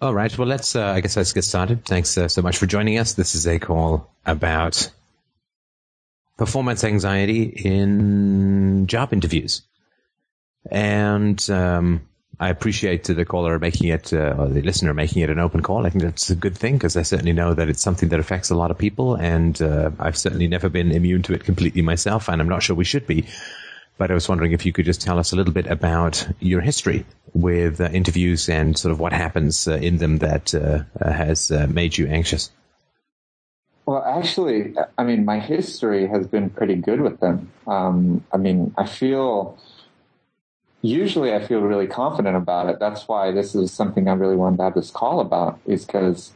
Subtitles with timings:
[0.00, 0.36] All right.
[0.38, 1.84] Well, let's, uh, I guess let's get started.
[1.84, 3.12] Thanks uh, so much for joining us.
[3.12, 4.90] This is a call about
[6.38, 9.60] performance anxiety in job interviews.
[10.70, 12.08] And, um,
[12.38, 15.84] I appreciate the caller making it, uh, or the listener making it an open call.
[15.84, 18.48] I think that's a good thing because I certainly know that it's something that affects
[18.48, 22.30] a lot of people, and uh, I've certainly never been immune to it completely myself,
[22.30, 23.26] and I'm not sure we should be.
[24.00, 26.62] But I was wondering if you could just tell us a little bit about your
[26.62, 27.04] history
[27.34, 31.50] with uh, interviews and sort of what happens uh, in them that uh, uh, has
[31.68, 32.50] made you anxious.
[33.84, 37.52] Well, actually, I mean, my history has been pretty good with them.
[37.66, 39.58] Um, I mean, I feel
[40.80, 42.78] usually I feel really confident about it.
[42.80, 46.32] That's why this is something I really wanted to have this call about is because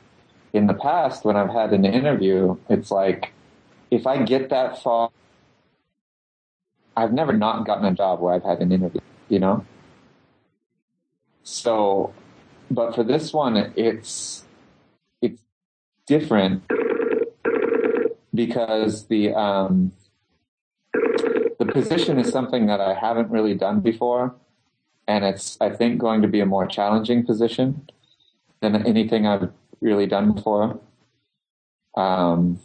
[0.52, 3.32] in the past when I've had an interview, it's like
[3.90, 5.08] if I get that far,
[6.96, 9.64] I've never not gotten a job where I've had an interview, you know?
[11.42, 12.14] So,
[12.70, 14.44] but for this one, it's,
[15.20, 15.42] it's
[16.06, 16.62] different
[18.34, 19.92] because the, um,
[21.58, 24.34] the position is something that I haven't really done before,
[25.06, 27.88] and it's I think going to be a more challenging position
[28.60, 30.80] than anything I've really done before.
[31.96, 32.60] Um,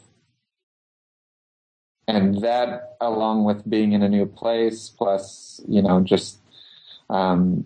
[2.09, 6.39] and that, along with being in a new place, plus you know just
[7.09, 7.65] um,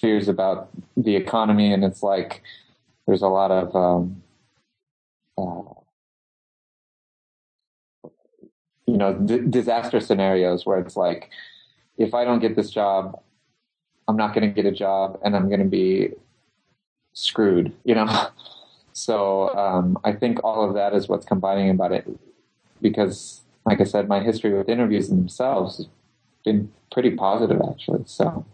[0.00, 2.42] fears about the economy, and it's like
[3.06, 4.22] there's a lot of um,
[5.38, 5.72] uh,
[8.86, 11.30] you know, d- disaster scenarios where it's like,
[11.96, 13.20] if I don't get this job,
[14.06, 16.10] I'm not going to get a job and I'm going to be
[17.14, 18.28] screwed, you know?
[18.92, 22.06] so, um, I think all of that is what's combining about it
[22.80, 25.88] because, like I said, my history with interviews in themselves has
[26.44, 28.04] been pretty positive actually.
[28.06, 28.44] So,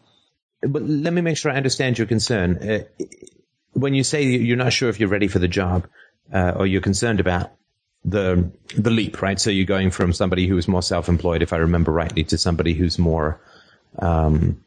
[0.63, 2.57] but let me make sure I understand your concern.
[2.57, 3.05] Uh,
[3.73, 5.87] when you say you're not sure if you're ready for the job,
[6.33, 7.53] uh, or you're concerned about
[8.05, 9.41] the the leap, right?
[9.41, 12.75] So you're going from somebody who is more self-employed, if I remember rightly, to somebody
[12.75, 13.41] who's more.
[13.99, 14.65] Um,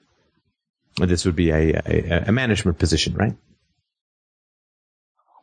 [0.98, 3.36] this would be a, a, a management position, right?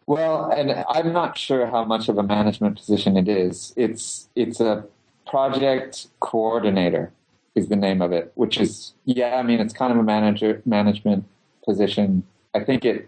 [0.08, 3.74] Well, and I'm not sure how much of a management position it is.
[3.76, 4.86] It's it's a
[5.26, 7.12] project coordinator
[7.54, 10.62] is the name of it, which is yeah, I mean it's kind of a manager
[10.64, 11.26] management
[11.62, 12.22] position.
[12.54, 13.06] I think it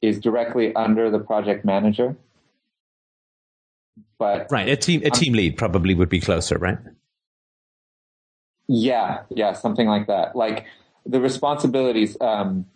[0.00, 2.14] is directly under the project manager.
[4.16, 6.78] But right, a team a team lead probably would be closer, right?
[8.68, 10.36] Yeah, yeah, something like that.
[10.36, 10.66] Like
[11.04, 12.16] the responsibilities.
[12.20, 12.66] Um,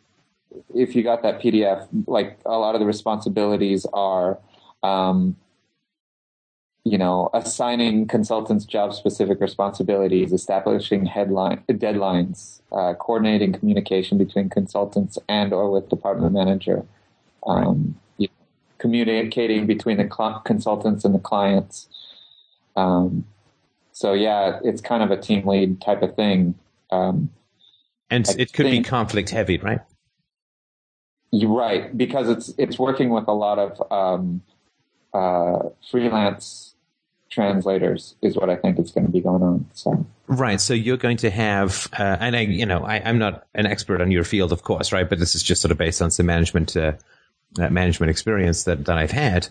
[0.75, 4.39] if you got that PDF, like a lot of the responsibilities are,
[4.83, 5.37] um,
[6.85, 15.19] you know, assigning consultants job specific responsibilities, establishing headline deadlines, uh, coordinating communication between consultants
[15.29, 16.85] and or with department manager.
[17.47, 17.97] Um,
[18.79, 21.89] communicating between the cl- consultants and the clients.
[22.77, 23.25] Um,
[23.93, 26.55] so yeah, it's kind of a team lead type of thing.
[26.91, 27.31] Um,
[28.11, 29.81] and I it could be conflict heavy, right?
[31.37, 34.43] You're right, because it's it's working with a lot of um,
[35.13, 36.75] uh, freelance
[37.29, 39.69] translators is what I think is going to be going on.
[39.75, 43.47] So right, so you're going to have, uh, and I, you know, I, am not
[43.55, 45.07] an expert on your field, of course, right?
[45.07, 46.93] But this is just sort of based on some management uh,
[47.59, 49.49] uh, management experience that, that I've had,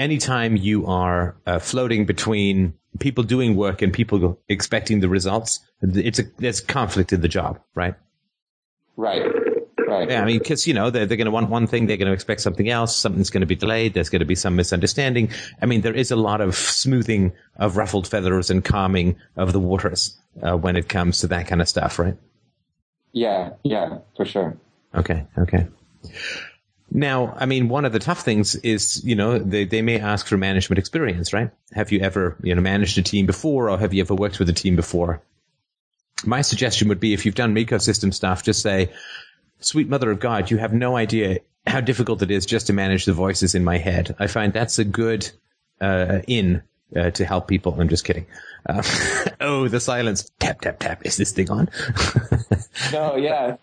[0.00, 6.18] anytime you are uh, floating between people doing work and people expecting the results, it's
[6.18, 7.94] a there's conflict in the job, right?
[8.96, 9.22] Right.
[9.90, 10.08] Right.
[10.08, 12.06] Yeah, I mean, because you know they're they're going to want one thing, they're going
[12.06, 12.96] to expect something else.
[12.96, 13.92] Something's going to be delayed.
[13.92, 15.30] There's going to be some misunderstanding.
[15.60, 19.58] I mean, there is a lot of smoothing of ruffled feathers and calming of the
[19.58, 22.16] waters uh, when it comes to that kind of stuff, right?
[23.12, 23.50] Yeah.
[23.64, 23.98] Yeah.
[24.16, 24.56] For sure.
[24.94, 25.26] Okay.
[25.36, 25.66] Okay.
[26.92, 30.26] Now, I mean, one of the tough things is, you know, they, they may ask
[30.26, 31.50] for management experience, right?
[31.72, 34.48] Have you ever, you know, managed a team before or have you ever worked with
[34.48, 35.22] a team before?
[36.24, 38.92] My suggestion would be if you've done ecosystem stuff, just say,
[39.60, 43.04] sweet mother of God, you have no idea how difficult it is just to manage
[43.04, 44.14] the voices in my head.
[44.18, 45.30] I find that's a good,
[45.80, 46.62] uh, in,
[46.96, 47.80] uh, to help people.
[47.80, 48.26] I'm just kidding.
[48.68, 48.82] Uh,
[49.40, 50.30] oh, the silence.
[50.38, 51.06] Tap, tap, tap.
[51.06, 51.68] Is this thing on?
[52.92, 53.56] no, yeah.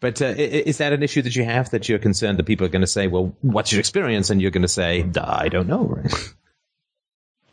[0.00, 2.70] But uh, is that an issue that you have that you're concerned that people are
[2.70, 5.84] going to say, "Well, what's your experience?" and you're going to say, "I don't know."
[5.84, 6.14] Right?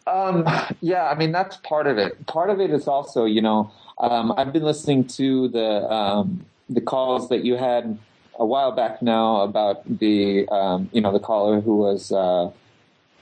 [0.07, 0.48] Um,
[0.81, 2.27] yeah, I mean that's part of it.
[2.27, 6.81] Part of it is also, you know, um, I've been listening to the um, the
[6.81, 7.97] calls that you had
[8.38, 12.50] a while back now about the um, you know the caller who was uh,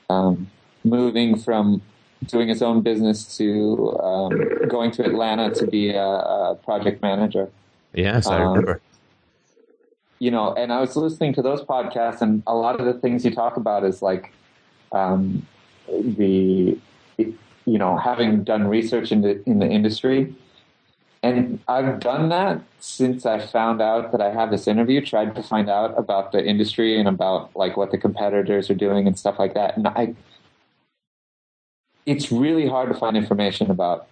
[0.09, 0.49] um,
[0.83, 1.81] moving from
[2.25, 7.49] doing his own business to um, going to Atlanta to be a, a project manager.
[7.93, 8.81] Yes, I remember
[10.23, 13.25] you know, and I was listening to those podcasts, and a lot of the things
[13.25, 14.31] you talk about is like
[14.93, 15.45] um,
[15.89, 16.79] the,
[17.17, 20.33] you know, having done research in the in the industry,
[21.23, 25.03] and I've done that since I found out that I have this interview.
[25.03, 29.07] Tried to find out about the industry and about like what the competitors are doing
[29.07, 30.13] and stuff like that, and I.
[32.05, 34.07] It's really hard to find information about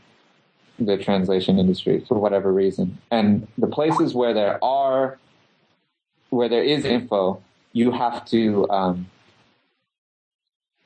[0.79, 2.97] the translation industry for whatever reason.
[3.11, 5.19] And the places where there are,
[6.29, 7.41] where there is info,
[7.73, 9.09] you have to, um,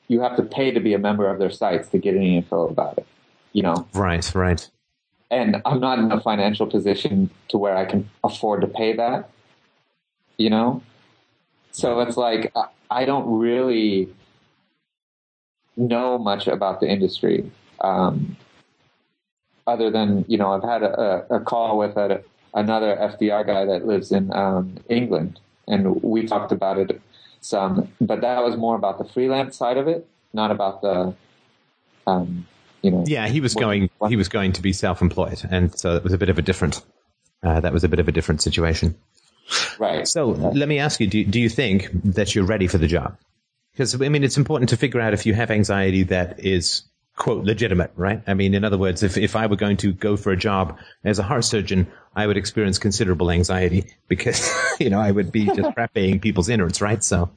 [0.08, 2.68] you have to pay to be a member of their sites to get any info
[2.68, 3.08] about it,
[3.54, 3.88] you know?
[3.94, 4.68] Right, right.
[5.32, 9.30] And I'm not in a financial position to where I can afford to pay that,
[10.38, 10.84] you know?
[11.72, 12.54] So it's like,
[12.90, 14.10] I don't really
[15.76, 17.52] know much about the industry.
[17.82, 18.38] Um,
[19.68, 22.24] other than you know I've had a, a call with a,
[22.54, 27.02] another FDR guy that lives in um, England, and we talked about it
[27.42, 31.14] some, but that was more about the freelance side of it, not about the
[32.08, 32.48] um,
[32.86, 33.04] you know.
[33.08, 33.90] Yeah, he was going.
[34.08, 36.82] He was going to be self-employed, and so it was a bit of a different.
[37.44, 38.96] Uh, that was a bit of a different situation.
[39.80, 40.08] Right.
[40.08, 43.18] So let me ask you: do, do you think that you're ready for the job?
[43.72, 46.84] Because I mean, it's important to figure out if you have anxiety that is
[47.16, 48.22] quote legitimate, right?
[48.28, 50.78] I mean, in other words, if, if I were going to go for a job
[51.04, 55.46] as a heart surgeon, I would experience considerable anxiety because, you know, I would be
[55.46, 57.04] just prepping people's innards, right?
[57.04, 57.30] So.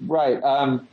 [0.00, 0.42] Right.
[0.42, 0.88] Um,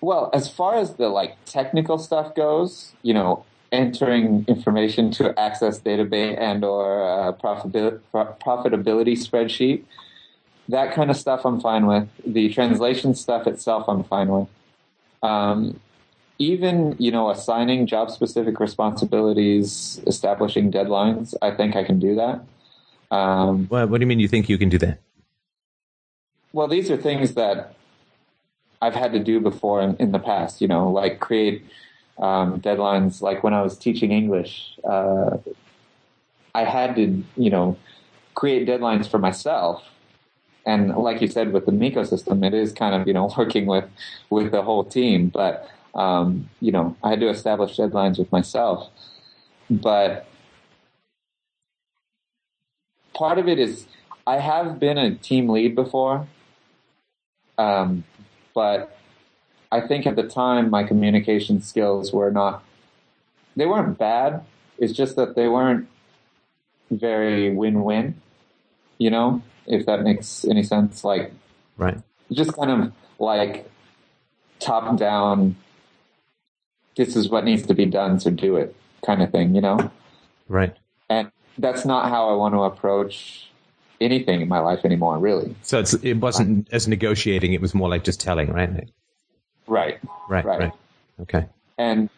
[0.00, 5.80] well, as far as the like technical stuff goes, you know, entering information to access
[5.80, 9.82] database and or profitability, profitability spreadsheet,
[10.68, 12.08] that kind of stuff I'm fine with.
[12.24, 14.48] The translation stuff itself, I'm fine with.
[15.22, 15.80] Um,
[16.38, 22.40] even you know assigning job specific responsibilities establishing deadlines i think i can do that
[23.08, 24.98] um, well, what do you mean you think you can do that
[26.52, 27.74] well these are things that
[28.82, 31.64] i've had to do before in, in the past you know like create
[32.18, 35.36] um, deadlines like when i was teaching english uh,
[36.54, 37.76] i had to you know
[38.34, 39.82] create deadlines for myself
[40.66, 43.66] and like you said with the Miko system, it is kind of you know working
[43.66, 43.84] with
[44.28, 45.28] with the whole team.
[45.28, 48.90] But um, you know, I had to establish deadlines with myself.
[49.70, 50.26] But
[53.14, 53.86] part of it is
[54.26, 56.26] I have been a team lead before,
[57.56, 58.04] um,
[58.56, 58.96] but
[59.70, 62.64] I think at the time my communication skills were not,
[63.54, 64.42] they weren't bad.
[64.78, 65.86] It's just that they weren't
[66.90, 68.18] very win-win,
[68.96, 71.04] you know, if that makes any sense.
[71.04, 71.32] Like,
[71.76, 71.98] right.
[72.32, 73.70] Just kind of like
[74.58, 75.56] top down
[76.96, 78.74] this is what needs to be done, so do it
[79.04, 79.90] kind of thing, you know?
[80.48, 80.74] Right.
[81.10, 83.50] And that's not how I want to approach
[84.00, 85.54] anything in my life anymore, really.
[85.62, 88.70] So it wasn't as negotiating, it was more like just telling, right?
[89.66, 89.98] Right.
[90.28, 90.44] Right.
[90.44, 90.58] Right.
[90.60, 90.72] right.
[91.20, 91.46] Okay.
[91.78, 92.10] And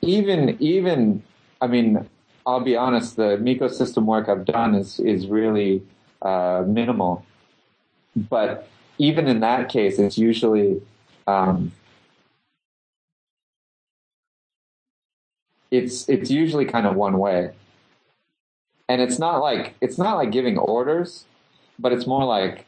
[0.00, 1.22] even, even,
[1.60, 2.08] I mean,
[2.46, 5.82] I'll be honest, the Miko system work I've done is, is really
[6.22, 7.24] uh, minimal.
[8.16, 10.80] But even in that case, it's usually
[11.26, 11.72] um,
[15.70, 17.50] it's it's usually kind of one way.
[18.92, 21.24] And it's not like it's not like giving orders,
[21.78, 22.66] but it's more like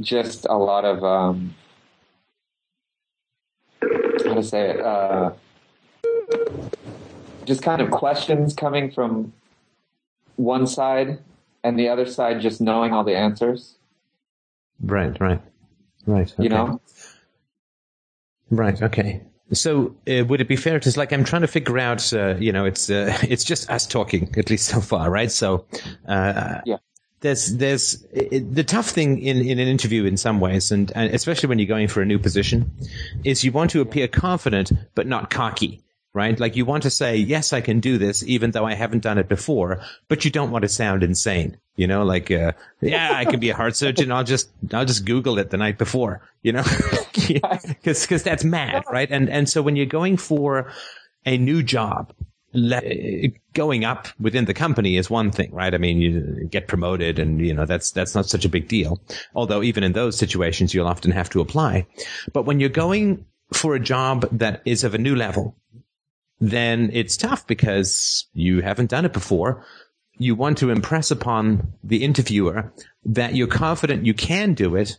[0.00, 1.54] just a lot of um,
[3.80, 5.30] how to say it, uh,
[7.44, 9.32] just kind of questions coming from
[10.34, 11.20] one side
[11.62, 13.76] and the other side just knowing all the answers.
[14.80, 15.40] Right, right,
[16.04, 16.32] right.
[16.32, 16.42] Okay.
[16.42, 16.80] You know?
[18.50, 19.22] Right, okay.
[19.52, 22.12] So uh, would it be fair to like I'm trying to figure out?
[22.12, 25.30] Uh, you know, it's uh, it's just us talking at least so far, right?
[25.30, 25.66] So
[26.06, 26.76] uh, yeah.
[27.20, 31.14] There's, there's it, the tough thing in, in an interview in some ways, and, and
[31.14, 32.70] especially when you're going for a new position,
[33.24, 35.83] is you want to appear confident but not cocky
[36.14, 36.38] right?
[36.38, 39.18] Like you want to say, yes, I can do this, even though I haven't done
[39.18, 41.58] it before, but you don't want to sound insane.
[41.76, 44.12] You know, like, uh, yeah, I can be a heart surgeon.
[44.12, 46.62] I'll just, I'll just Google it the night before, you know,
[47.84, 49.10] cause, cause that's mad, right?
[49.10, 50.72] And, and so when you're going for
[51.26, 52.14] a new job,
[53.52, 55.74] going up within the company is one thing, right?
[55.74, 59.00] I mean, you get promoted and, you know, that's, that's not such a big deal.
[59.34, 61.88] Although even in those situations, you'll often have to apply.
[62.32, 65.56] But when you're going for a job that is of a new level,
[66.40, 69.64] then it's tough because you haven't done it before.
[70.18, 72.72] You want to impress upon the interviewer
[73.04, 74.98] that you're confident you can do it,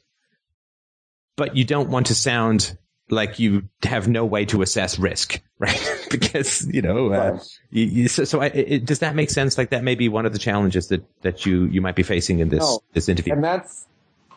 [1.38, 2.78] but you don't want to sound
[3.10, 6.08] like you have no way to assess risk, right?
[6.10, 7.40] because you know, uh,
[7.70, 9.58] you, you, so, so I, it, does that make sense?
[9.58, 12.40] Like that may be one of the challenges that that you you might be facing
[12.40, 12.80] in this No.
[12.94, 13.34] this interview.
[13.34, 13.86] and that's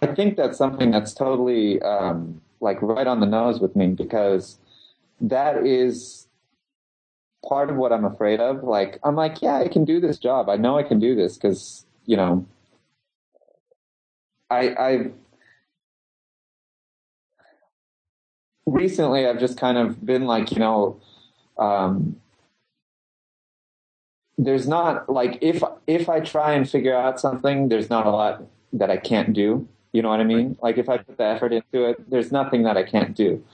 [0.00, 4.58] i think that's something that's totally um, like right on the nose with me because
[5.20, 6.27] that is
[7.46, 10.48] part of what i'm afraid of like i'm like yeah i can do this job
[10.48, 12.44] i know i can do this because you know
[14.50, 15.10] i i
[18.66, 21.00] recently i've just kind of been like you know
[21.58, 22.16] um
[24.38, 28.44] there's not like if if I try and figure out something, there's not a lot
[28.72, 29.68] that I can't do.
[29.92, 30.56] You know what I mean?
[30.62, 33.44] Like if I put the effort into it, there's nothing that I can't do.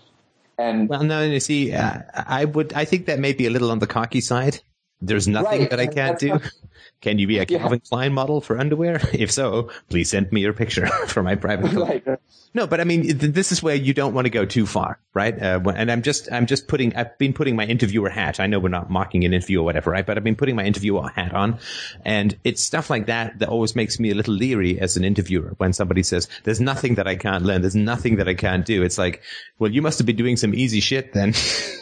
[0.58, 3.70] And Well, no, you see, uh, I would, I think that may be a little
[3.70, 4.60] on the cocky side.
[5.00, 6.28] There's nothing Right, that I can't do.
[6.28, 6.42] not-
[7.00, 7.58] Can you be a Yeah.
[7.58, 9.00] Calvin Klein model for underwear?
[9.12, 11.70] If so, please send me your picture for my private.
[11.70, 12.02] collection.
[12.06, 12.20] like
[12.54, 15.40] No, but I mean, this is where you don't want to go too far, right?
[15.40, 18.40] Uh, and I'm just, I'm just putting, I've been putting my interviewer hat.
[18.40, 20.04] I know we're not mocking an interview or whatever, right?
[20.06, 21.58] But I've been putting my interviewer hat on,
[22.04, 25.54] and it's stuff like that that always makes me a little leery as an interviewer
[25.58, 27.60] when somebody says, "There's nothing that I can't learn.
[27.62, 29.22] There's nothing that I can't do." It's like,
[29.58, 31.34] well, you must have been doing some easy shit then,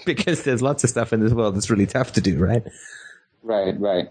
[0.06, 2.62] because there's lots of stuff in this world that's really tough to do, right?
[3.42, 4.08] right, right.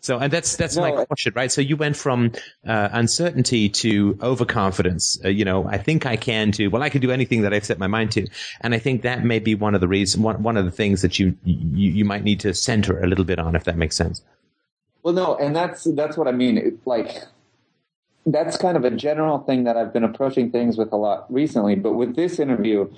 [0.00, 1.52] So, and that's that's No, my question, right?
[1.52, 2.32] So you went from
[2.66, 5.20] uh, uncertainty to overconfidence.
[5.24, 7.64] Uh, you know, I think I can to well, I can do anything that I've
[7.64, 8.26] set my mind to,
[8.62, 11.02] and I think that may be one of the reasons, one one of the things
[11.02, 13.94] that you you, you might need to center a little bit on, if that makes
[13.94, 14.22] sense.
[15.02, 16.56] Well, no, and that's that's what I mean.
[16.56, 17.24] It, like
[18.24, 21.74] that's kind of a general thing that I've been approaching things with a lot recently.
[21.74, 22.90] But with this interview,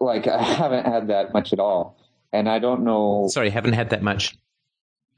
[0.00, 1.96] like I haven't had that much at all,
[2.32, 4.36] and I don't know Sorry, haven't had that much.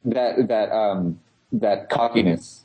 [0.04, 1.20] That that um
[1.52, 2.64] that cockiness,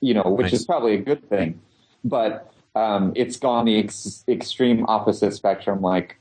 [0.00, 1.60] you know, which is probably a good thing,
[2.04, 5.80] but um, it's gone the ex- extreme opposite spectrum.
[5.80, 6.18] Like,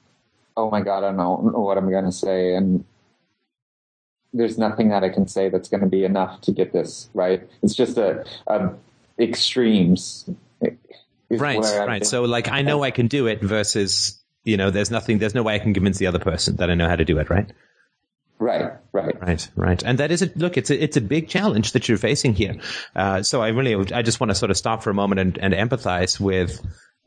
[0.56, 2.84] oh my god, I don't know what I'm going to say, and
[4.34, 7.48] there's nothing that I can say that's going to be enough to get this right.
[7.62, 8.72] It's just a, a
[9.20, 10.30] extremes.
[11.30, 12.06] Right, right.
[12.06, 15.44] So, like, I know I can do it versus, you know, there's nothing, there's no
[15.44, 17.50] way I can convince the other person that I know how to do it, right?
[18.40, 19.22] Right, right.
[19.22, 20.58] Right, right, and that is a look.
[20.58, 22.56] It's a it's a big challenge that you're facing here.
[22.96, 25.38] Uh, so I really, I just want to sort of stop for a moment and,
[25.38, 26.62] and empathize with,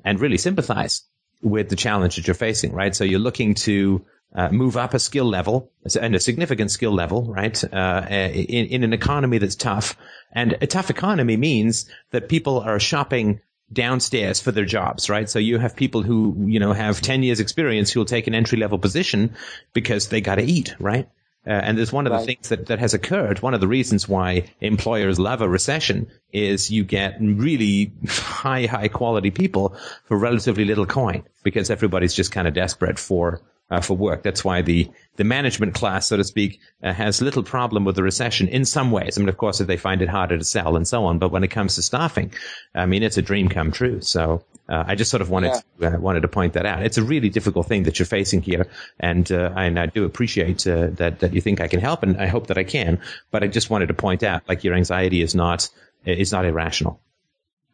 [0.05, 1.03] and really sympathize
[1.43, 2.73] with the challenge that you're facing.
[2.73, 6.93] Right, so you're looking to uh, move up a skill level and a significant skill
[6.93, 7.63] level, right?
[7.73, 9.97] Uh, in in an economy that's tough,
[10.33, 13.41] and a tough economy means that people are shopping
[13.73, 15.29] downstairs for their jobs, right?
[15.29, 18.35] So you have people who, you know, have 10 years experience who will take an
[18.35, 19.35] entry level position
[19.73, 21.09] because they got to eat, right?
[21.47, 22.27] Uh, and there's one of the Right.
[22.27, 23.41] things that, that has occurred.
[23.41, 28.89] One of the reasons why employers love a recession is you get really high, high
[28.89, 33.97] quality people for relatively little coin because everybody's just kind of desperate for, uh, for
[33.97, 34.23] work.
[34.23, 38.03] That's why the, the management class, so to speak, uh, has little problem with the
[38.03, 39.17] recession in some ways.
[39.17, 41.31] I mean, of course, if they find it harder to sell and so on, but
[41.31, 42.33] when it comes to staffing,
[42.75, 44.01] I mean, it's a dream come true.
[44.01, 46.85] So, uh, I just sort of wanted to, uh, wanted to point that out.
[46.85, 48.69] It's a really difficult thing that you're facing here,
[49.01, 52.17] and uh, and I do appreciate uh, that that you think I can help, and
[52.17, 53.01] I hope that I can.
[53.33, 55.69] But I just wanted to point out, like your anxiety is not
[56.05, 57.01] is not irrational.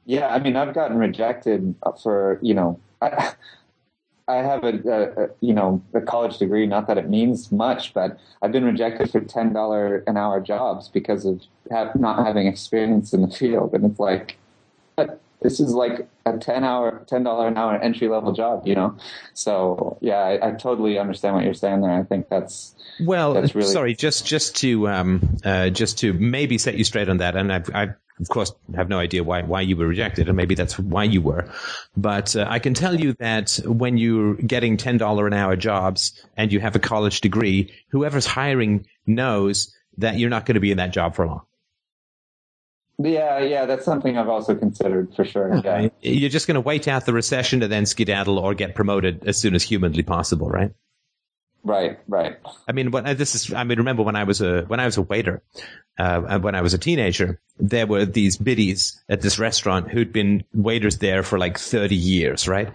[0.07, 3.35] Yeah, I mean, I've gotten rejected for you know, I,
[4.29, 6.67] I have a, a, a you know a college degree.
[6.67, 10.89] Not that it means much, but I've been rejected for ten dollar an hour jobs
[10.89, 14.37] because of have, not having experience in the field, and it's like,
[14.97, 18.75] but this is like a ten hour, ten dollar an hour entry level job, you
[18.75, 18.97] know.
[19.35, 21.93] So yeah, I, I totally understand what you're saying there.
[21.93, 26.59] I think that's Well, That's really- sorry, just just to um, uh, just to maybe
[26.59, 27.89] set you straight on that, and I, I
[28.21, 31.21] of course have no idea why why you were rejected, and maybe that's why you
[31.21, 31.49] were,
[31.97, 36.25] but uh, I can tell you that when you're getting ten dollar an hour jobs
[36.37, 40.71] and you have a college degree, whoever's hiring knows that you're not going to be
[40.71, 41.43] in that job for long.
[42.99, 43.67] yeah, yeah.
[43.67, 45.61] That's something I've also considered for sure.
[45.65, 49.27] Yeah, You're just going to wait out the recession and then skedaddle or get promoted
[49.27, 50.73] as soon as humanly possible, right?
[51.67, 52.39] Right, right.
[52.69, 54.97] I mean, when this is, I mean, remember when I was a when I was
[54.97, 55.43] a waiter,
[55.99, 60.45] uh, when I was a teenager, there were these biddies at this restaurant who'd been
[60.55, 62.73] waiters there for like thirty years, right?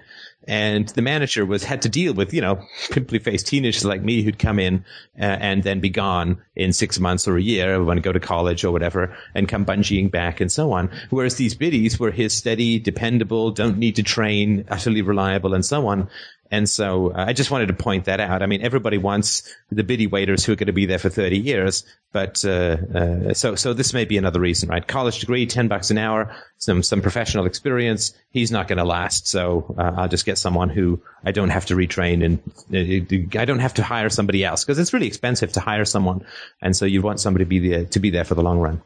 [0.48, 4.24] And the manager was had to deal with you know pimply faced teenagers like me
[4.24, 4.86] who'd come in
[5.19, 8.19] uh, and then be gone in six months or a year when to go to
[8.19, 10.89] college or whatever and come bungeeing back and so on.
[11.12, 15.88] Whereas these biddies were his steady, dependable, don't need to train, utterly reliable and so
[15.88, 16.10] on
[16.51, 18.43] And so uh, I just wanted to point that out.
[18.43, 21.39] I mean, everybody wants the biddy waiters who are going to be there for 30
[21.39, 24.86] years, but uh, uh, so so this may be another reason, right?
[24.86, 28.13] College degree, 10 bucks an hour, some some professional experience.
[28.31, 31.67] He's not going to last, so uh, I'll just get someone who I don't have
[31.67, 32.39] to retrain and
[32.74, 36.25] uh, I don't have to hire somebody else because it's really expensive to hire someone,
[36.62, 38.81] and so you want somebody to be there to be there for the long run.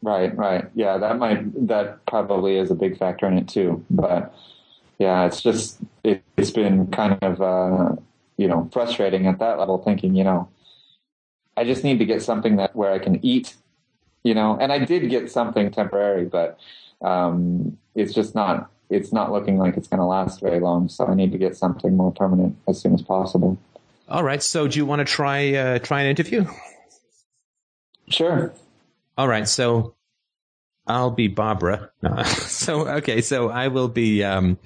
[0.00, 0.70] Right, right.
[0.74, 3.84] Yeah, that might that probably is a big factor in it too.
[3.90, 4.34] But
[4.98, 7.96] yeah, it's just it, has been kind of uh,
[8.36, 10.48] you know frustrating at that level, thinking you know
[11.56, 13.54] I just need to get something that where I can eat,
[14.22, 14.56] you know.
[14.60, 16.58] And I did get something temporary, but
[17.02, 20.88] um, it's just not it's not looking like it's going to last very long.
[20.88, 23.58] So I need to get something more permanent as soon as possible.
[24.08, 24.42] All right.
[24.42, 26.46] So do you want to try uh, try an interview?
[28.08, 28.52] Sure.
[29.16, 29.48] All right.
[29.48, 29.94] So
[30.86, 31.90] I'll be Barbara.
[32.24, 34.58] so okay, so I will be um,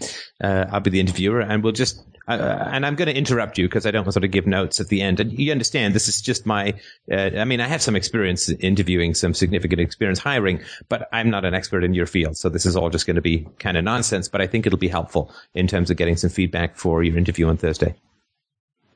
[0.42, 3.66] uh, I'll be the interviewer, and we'll just uh, and I'm going to interrupt you
[3.66, 5.18] because I don't want to sort of give notes at the end.
[5.18, 6.74] And you understand this is just my.
[7.10, 11.46] Uh, I mean, I have some experience interviewing, some significant experience hiring, but I'm not
[11.46, 13.84] an expert in your field, so this is all just going to be kind of
[13.84, 14.28] nonsense.
[14.28, 17.48] But I think it'll be helpful in terms of getting some feedback for your interview
[17.48, 17.94] on Thursday.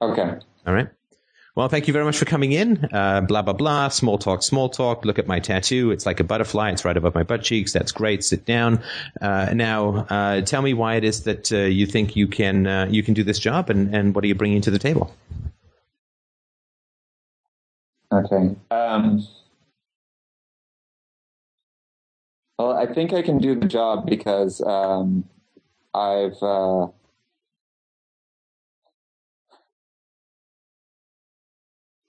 [0.03, 0.39] Okay.
[0.67, 0.89] All right.
[1.55, 2.89] Well, thank you very much for coming in.
[2.93, 3.89] Uh, blah, blah, blah.
[3.89, 5.05] Small talk, small talk.
[5.05, 5.91] Look at my tattoo.
[5.91, 6.71] It's like a butterfly.
[6.71, 7.75] It's right above my butt cheeks.
[7.75, 8.25] That's great.
[8.25, 8.83] Sit down.
[9.21, 12.87] Uh, now, uh, tell me why it is that uh, you think you can, uh,
[12.89, 15.15] you can do this job and, and what are you bringing to the table?
[18.11, 18.57] Okay.
[18.71, 19.27] Um,
[22.59, 25.25] well, I think I can do the job because um,
[25.93, 26.43] I've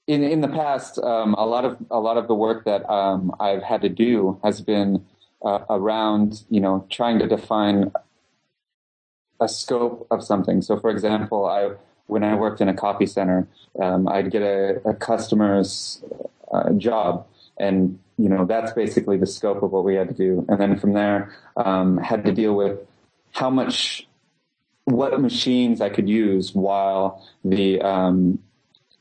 [0.08, 3.34] in in the past, um, a lot of a lot of the work that um,
[3.40, 5.06] I've had to do has been
[5.44, 7.92] uh, around you know trying to define
[9.40, 10.62] a scope of something.
[10.62, 11.72] So, for example, I
[12.08, 13.48] when I worked in a copy center,
[13.82, 16.04] um, I'd get a, a customer's
[16.52, 17.26] uh, job,
[17.58, 20.46] and you know that's basically the scope of what we had to do.
[20.50, 22.80] And then from there, um, had to deal with
[23.32, 24.06] how much,
[24.84, 28.40] what machines I could use while the um,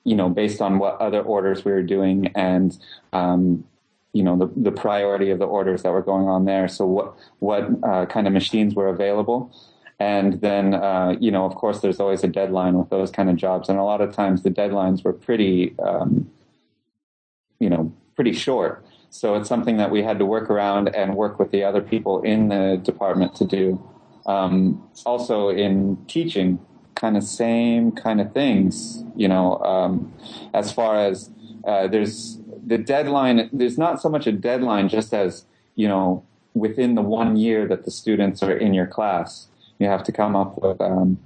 [0.04, 2.78] you know, based on what other orders we were doing and,
[3.12, 3.64] um,
[4.12, 6.68] you know, the, the priority of the orders that were going on there.
[6.68, 9.54] So what, what uh, kind of machines were available.
[9.99, 13.36] And then, uh, you know, of course, there's always a deadline with those kind of
[13.36, 13.69] jobs.
[13.69, 16.30] And a lot of times the deadlines were pretty, um,
[17.60, 18.84] you know, pretty short.
[19.10, 22.23] So it's something that we had to work around and work with the other people
[22.23, 23.80] in the department to do.
[24.26, 26.58] Um, also in teaching,
[26.95, 30.13] kind of same kind of things, you know, um,
[30.55, 31.31] as far as
[31.67, 36.25] uh, there's the deadline, there's not so much a deadline just as, you know,
[36.55, 40.37] within the one year that the students are in your class, you have to come
[40.37, 41.19] up with um,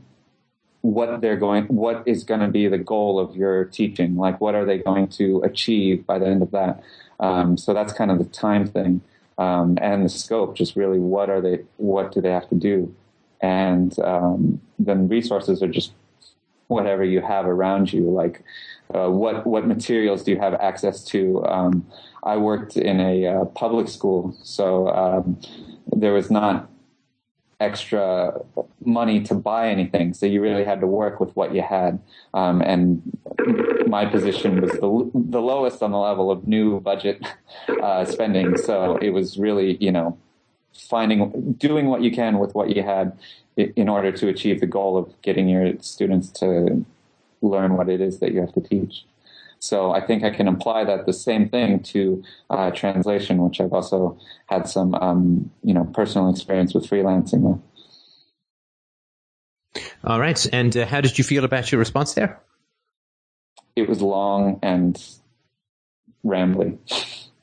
[0.83, 4.55] what they're going, what is going to be the goal of your teaching, like what
[4.55, 6.83] are they going to achieve by the end of that.
[7.18, 9.00] Um, so that's kind of the time thing.
[9.38, 12.94] Um, and the scope, just really what are they, what do they have to do?
[13.46, 15.92] And um, then resources are just
[16.66, 18.11] whatever you have around you.
[18.11, 18.42] Like
[18.92, 21.44] uh, what what materials do you have access to?
[21.46, 21.87] Um,
[22.24, 25.40] I worked in a uh, public school so um,
[25.92, 26.68] there was not
[27.59, 28.38] extra
[28.85, 32.00] money to buy anything so you really had to work with what you had.
[32.35, 33.00] Um, and
[33.87, 37.24] my position was the, the lowest on the level of new budget
[37.82, 40.18] uh, spending so it was really you know
[40.76, 43.18] finding, doing what you can with what you had
[43.56, 46.84] in order to achieve the goal of getting your students to
[47.42, 49.04] learn what it is that you have to teach.
[49.58, 53.72] So I think I can apply that the same thing to uh, translation, which I've
[53.72, 57.60] also had some, um, you know, personal experience with freelancing with.
[60.04, 60.46] All right.
[60.52, 62.40] And uh, how did you feel about your response there?
[63.74, 65.02] It was long and
[66.22, 66.78] rambling.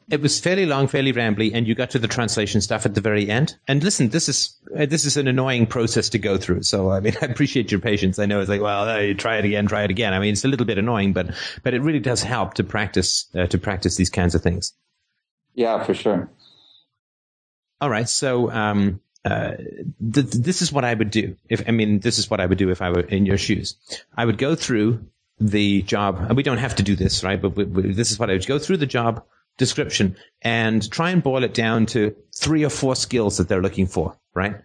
[0.09, 3.01] It was fairly long, fairly rambly, and you got to the translation stuff at the
[3.01, 3.57] very end.
[3.67, 6.63] And listen, this is uh, this is an annoying process to go through.
[6.63, 8.19] So I mean, I appreciate your patience.
[8.19, 10.13] I know it's like, well, uh, try it again, try it again.
[10.13, 13.27] I mean, it's a little bit annoying, but but it really does help to practice
[13.35, 14.73] uh, to practice these kinds of things.
[15.53, 16.29] Yeah, for sure.
[17.79, 21.35] All right, so um, uh, th- this is what I would do.
[21.49, 23.75] If I mean, this is what I would do if I were in your shoes.
[24.15, 25.05] I would go through
[25.39, 27.41] the job, we don't have to do this, right?
[27.41, 29.23] But we, we, this is what I would go through the job
[29.57, 33.87] description and try and boil it down to three or four skills that they're looking
[33.87, 34.55] for, right?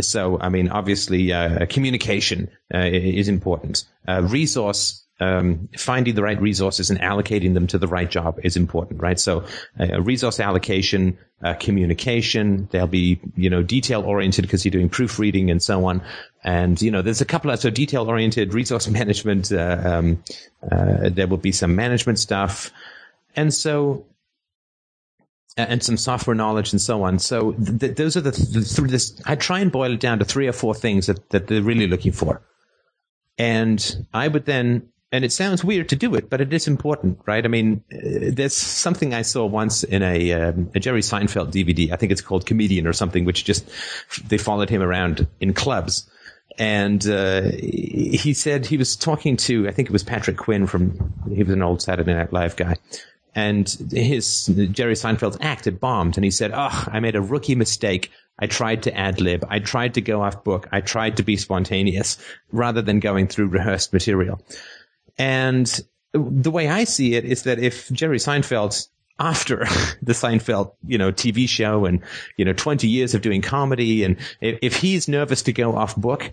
[0.00, 3.84] So, I mean, obviously, uh, communication uh, is important.
[4.06, 8.56] Uh, resource um, finding the right resources and allocating them to the right job is
[8.56, 9.18] important, right?
[9.18, 9.44] So,
[9.80, 15.50] uh, resource allocation, uh, communication, they'll be, you know, detail oriented because you're doing proofreading
[15.50, 16.02] and so on.
[16.44, 20.22] And, you know, there's a couple of, so detail oriented resource management, uh, um,
[20.60, 22.70] there will be some management stuff.
[23.34, 24.04] And so,
[25.56, 27.18] and some software knowledge and so on.
[27.18, 30.46] So th- those are the, th- this, I try and boil it down to three
[30.48, 32.42] or four things that, that they're really looking for.
[33.38, 37.20] And I would then and it sounds weird to do it, but it is important,
[37.26, 37.44] right?
[37.44, 41.92] I mean, uh, there's something I saw once in a, um, a Jerry Seinfeld DVD.
[41.92, 43.68] I think it's called Comedian or something, which just
[44.26, 46.10] they followed him around in clubs.
[46.58, 51.12] And uh, he said he was talking to, I think it was Patrick Quinn from,
[51.32, 52.76] he was an old Saturday Night Live guy.
[53.36, 57.54] And his Jerry Seinfeld's act had bombed, and he said, "Oh, I made a rookie
[57.54, 58.10] mistake.
[58.38, 59.46] I tried to ad lib.
[59.48, 60.68] I tried to go off book.
[60.72, 62.16] I tried to be spontaneous
[62.50, 64.40] rather than going through rehearsed material."
[65.18, 65.80] And
[66.12, 69.58] the way I see it is that if Jerry Seinfeld after
[70.02, 72.02] the Seinfeld, you know, TV show and,
[72.36, 74.04] you know, 20 years of doing comedy.
[74.04, 76.32] And if, if, he's nervous to go off book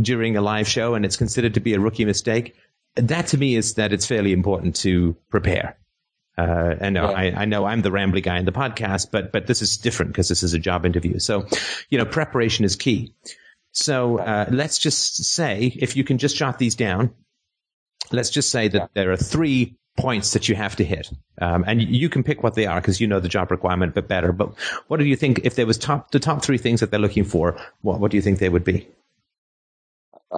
[0.00, 2.56] during a live show and it's considered to be a rookie mistake,
[2.96, 5.76] that to me is that it's fairly important to prepare.
[6.38, 7.06] Uh, and yeah.
[7.06, 10.12] I, I, know I'm the rambly guy in the podcast, but, but this is different
[10.12, 11.18] because this is a job interview.
[11.18, 11.46] So,
[11.88, 13.14] you know, preparation is key.
[13.72, 17.14] So, uh, let's just say if you can just jot these down,
[18.12, 18.86] let's just say that yeah.
[18.92, 21.10] there are three points that you have to hit.
[21.40, 23.94] Um, and you can pick what they are because you know the job requirement a
[23.94, 24.32] bit better.
[24.32, 24.52] But
[24.88, 27.24] what do you think if there was top the top three things that they're looking
[27.24, 27.58] for?
[27.80, 28.88] What what do you think they would be?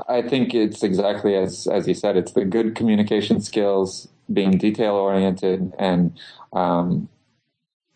[0.09, 2.17] I think it's exactly as as you said.
[2.17, 6.19] It's the good communication skills, being detail oriented, and
[6.53, 7.09] um,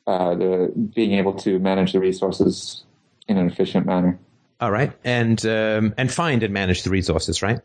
[0.06, 2.84] uh, the being able to manage the resources
[3.28, 4.18] in an efficient manner.
[4.60, 7.60] All right, and um, and find and manage the resources, right?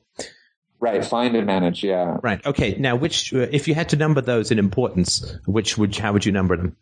[0.80, 1.84] Right, find and manage.
[1.84, 2.18] Yeah.
[2.22, 2.46] Right.
[2.46, 2.76] Okay.
[2.78, 6.32] Now, which, if you had to number those in importance, which would, how would you
[6.32, 6.76] number them?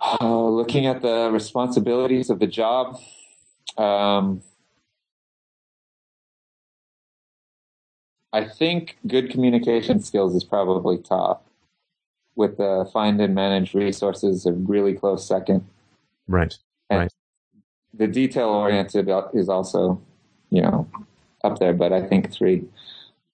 [0.00, 2.98] Uh, looking at the responsibilities of the job,
[3.76, 4.42] um,
[8.32, 11.44] I think good communication skills is probably top.
[12.36, 15.66] With the find and manage resources, a really close second.
[16.28, 16.56] Right.
[16.88, 17.12] And right.
[17.94, 20.00] The detail oriented is also,
[20.50, 20.88] you know,
[21.42, 22.64] up there, but I think three.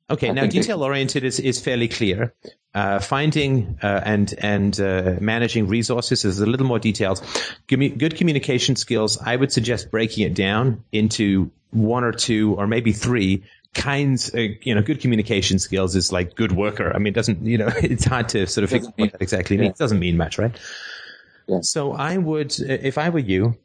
[0.09, 2.33] Okay, I now detail oriented is, is fairly clear.
[2.75, 7.23] Uh, finding uh, and and uh, managing resources is a little more detailed.
[7.69, 9.19] Good communication skills.
[9.19, 14.35] I would suggest breaking it down into one or two or maybe three kinds.
[14.35, 16.93] Uh, you know, good communication skills is like good worker.
[16.95, 19.57] I mean, it doesn't you know it's hard to sort of figure what that exactly
[19.57, 19.73] means.
[19.73, 20.57] It doesn't mean much, right?
[21.47, 21.61] Yeah.
[21.63, 23.57] So I would, if I were you,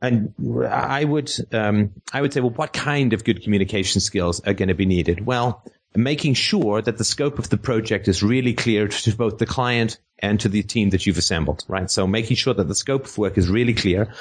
[0.00, 0.34] and
[0.66, 4.68] I would, um, I would say, well, what kind of good communication skills are going
[4.68, 5.24] to be needed?
[5.24, 5.62] Well,
[5.94, 9.98] making sure that the scope of the project is really clear to both the client
[10.18, 11.90] and to the team that you've assembled, right?
[11.90, 14.12] So making sure that the scope of work is really clear,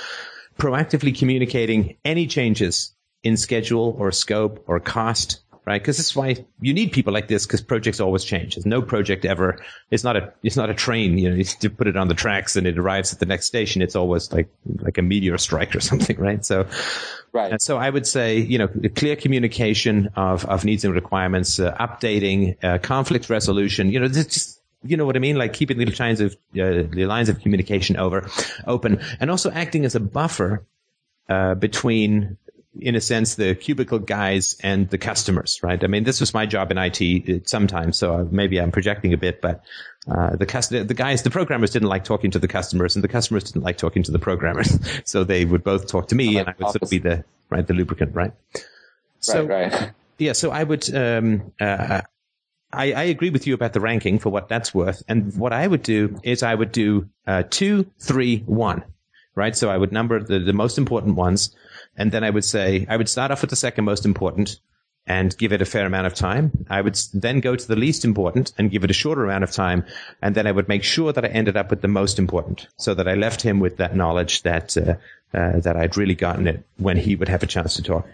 [0.57, 5.79] proactively communicating any changes in schedule or scope or cost right?
[5.79, 8.55] Because this is why you need people like this because projects always change.
[8.55, 9.59] There's no project ever.
[9.91, 10.33] It's not a.
[10.41, 11.19] It's not a train.
[11.19, 13.83] You know, you put it on the tracks and it arrives at the next station.
[13.83, 16.43] It's always like like a meteor strike or something, right?
[16.43, 16.65] So,
[17.33, 17.51] right.
[17.51, 21.75] And so I would say, you know, clear communication of of needs and requirements, uh,
[21.77, 23.91] updating, uh, conflict resolution.
[23.91, 25.35] You know, just you know what I mean?
[25.35, 28.27] Like keeping the lines of uh, the lines of communication over
[28.65, 30.65] open, and also acting as a buffer
[31.29, 32.37] uh, between
[32.77, 35.83] in a sense, the cubicle guys and the customers, right?
[35.83, 39.41] I mean, this was my job in IT sometimes, so maybe I'm projecting a bit,
[39.41, 39.63] but
[40.07, 43.07] uh, the cust- the guys, the programmers didn't like talking to the customers, and the
[43.07, 46.47] customers didn't like talking to the programmers, so they would both talk to me, like
[46.47, 48.33] and I would sort of be the right the lubricant, right?
[49.19, 49.91] So, right, right.
[50.19, 50.93] Yeah, so I would.
[50.93, 52.01] Um, uh,
[52.73, 55.01] I, I, agree with you about the ranking for what that's worth.
[55.07, 58.83] And what I would do is I would do uh, two, three, one,
[59.33, 59.55] right?
[59.55, 61.55] So I would number the, the most important ones.
[61.99, 64.59] And then I would say, I would start off with the second most important
[65.05, 66.65] and give it a fair amount of time.
[66.69, 69.51] I would then go to the least important and give it a shorter amount of
[69.51, 69.85] time.
[70.21, 72.93] And then I would make sure that I ended up with the most important so
[72.93, 74.95] that I left him with that knowledge that, uh,
[75.33, 78.07] uh, that I'd really gotten it when he would have a chance to talk.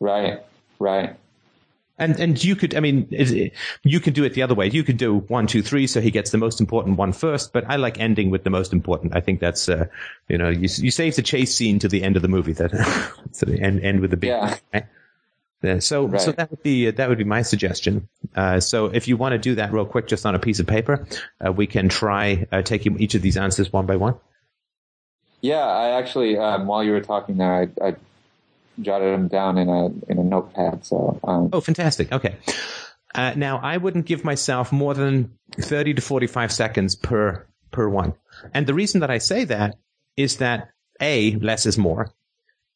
[0.00, 0.40] Right,
[0.78, 1.16] right.
[2.02, 3.52] And and you could, I mean, it,
[3.84, 4.68] you could do it the other way.
[4.68, 7.52] You could do one, two, three, so he gets the most important one first.
[7.52, 9.14] But I like ending with the most important.
[9.14, 9.86] I think that's, uh,
[10.28, 12.52] you know, you you save the chase scene to the end of the movie.
[12.52, 12.72] That
[13.32, 14.30] so end end with the big.
[14.30, 14.56] Yeah.
[14.74, 14.86] Right?
[15.62, 16.20] Yeah, so, right.
[16.20, 18.08] so that would be that would be my suggestion.
[18.34, 20.66] Uh, so, if you want to do that real quick, just on a piece of
[20.66, 21.06] paper,
[21.44, 24.16] uh, we can try uh, taking each of these answers one by one.
[25.40, 27.96] Yeah, I actually, um, while you were talking there, I, I
[28.80, 30.84] jotted them down in a in a notepad.
[30.84, 32.12] So um, oh, fantastic.
[32.12, 32.36] Okay.
[33.14, 38.14] Uh, now I wouldn't give myself more than thirty to forty-five seconds per per one,
[38.54, 39.76] and the reason that I say that
[40.16, 42.10] is that a less is more,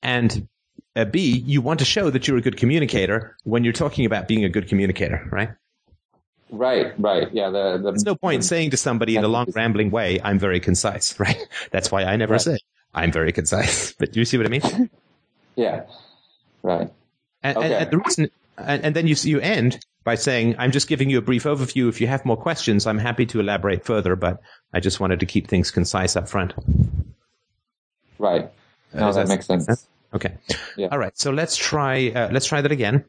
[0.02, 0.48] and
[0.96, 4.26] uh, B, you want to show that you're a good communicator when you're talking about
[4.26, 5.50] being a good communicator, right?
[6.50, 7.28] Right, right.
[7.32, 7.50] Yeah.
[7.50, 10.38] The, the, There's no point the, saying to somebody in a long, rambling way, I'm
[10.38, 11.36] very concise, right?
[11.70, 12.40] That's why I never right.
[12.40, 12.58] say
[12.94, 13.92] I'm very concise.
[13.98, 14.90] But do you see what I mean?
[15.56, 15.84] Yeah.
[16.62, 16.92] Right.
[17.42, 17.66] And, okay.
[17.66, 21.10] and, and the reason, and, and, then you, you end by saying, I'm just giving
[21.10, 21.88] you a brief overview.
[21.88, 24.40] If you have more questions, I'm happy to elaborate further, but
[24.72, 26.54] I just wanted to keep things concise up front.
[28.18, 28.50] Right.
[28.94, 29.66] No, uh, that, that makes sense.
[29.66, 29.86] sense.
[30.14, 30.36] Okay.
[30.76, 30.88] Yeah.
[30.92, 31.16] All right.
[31.16, 32.08] So let's try.
[32.08, 33.04] Uh, let's try that again.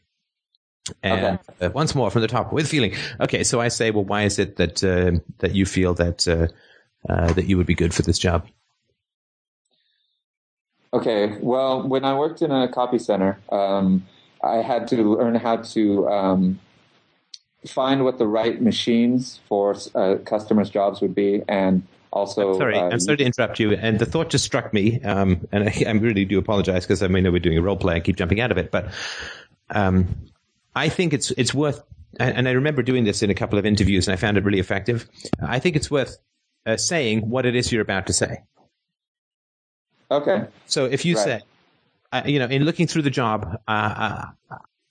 [1.03, 1.65] And okay.
[1.65, 2.95] uh, once more from the top with feeling.
[3.19, 3.43] Okay.
[3.43, 6.47] So I say, well, why is it that uh, that you feel that uh,
[7.07, 8.47] uh, that you would be good for this job?
[10.93, 11.38] Okay.
[11.41, 14.06] Well, when I worked in a copy center, um,
[14.43, 16.60] I had to learn how to um,
[17.65, 22.78] find what the right machines for uh, customers' jobs would be, and also, I'm sorry,
[22.78, 23.73] uh, I'm sorry to interrupt you.
[23.73, 27.08] And the thought just struck me, um, and I, I, really do apologize because I
[27.08, 27.95] may know we're doing a role play.
[27.95, 28.93] I keep jumping out of it, but
[29.69, 30.08] um,
[30.76, 31.84] I think it's it's worth.
[32.19, 34.60] And I remember doing this in a couple of interviews, and I found it really
[34.60, 35.08] effective.
[35.41, 36.17] I think it's worth
[36.65, 38.41] uh, saying what it is you're about to say.
[40.09, 40.45] Okay.
[40.65, 41.23] So if you right.
[41.23, 41.41] say,
[42.11, 44.25] uh, you know, in looking through the job, uh,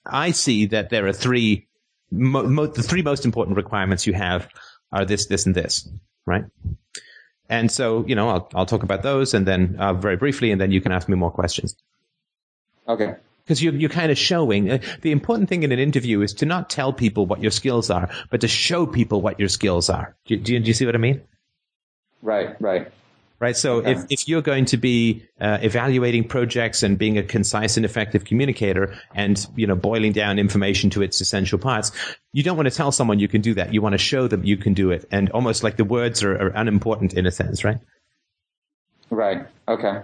[0.04, 1.66] I see that there are three.
[2.10, 4.48] Mo- mo- the three most important requirements you have
[4.92, 5.88] are this, this, and this,
[6.26, 6.44] right?
[7.48, 10.60] And so, you know, I'll, I'll talk about those and then uh, very briefly, and
[10.60, 11.76] then you can ask me more questions.
[12.86, 13.14] Okay.
[13.44, 16.46] Because you're, you're kind of showing uh, the important thing in an interview is to
[16.46, 20.16] not tell people what your skills are, but to show people what your skills are.
[20.26, 21.22] Do, do, do you see what I mean?
[22.22, 22.92] Right, right
[23.38, 23.56] right?
[23.56, 23.92] So okay.
[23.92, 28.24] if, if you're going to be uh, evaluating projects and being a concise and effective
[28.24, 31.92] communicator and, you know, boiling down information to its essential parts,
[32.32, 33.72] you don't want to tell someone you can do that.
[33.72, 35.06] You want to show them you can do it.
[35.10, 37.78] And almost like the words are, are unimportant in a sense, right?
[39.10, 39.46] Right.
[39.68, 40.02] Okay.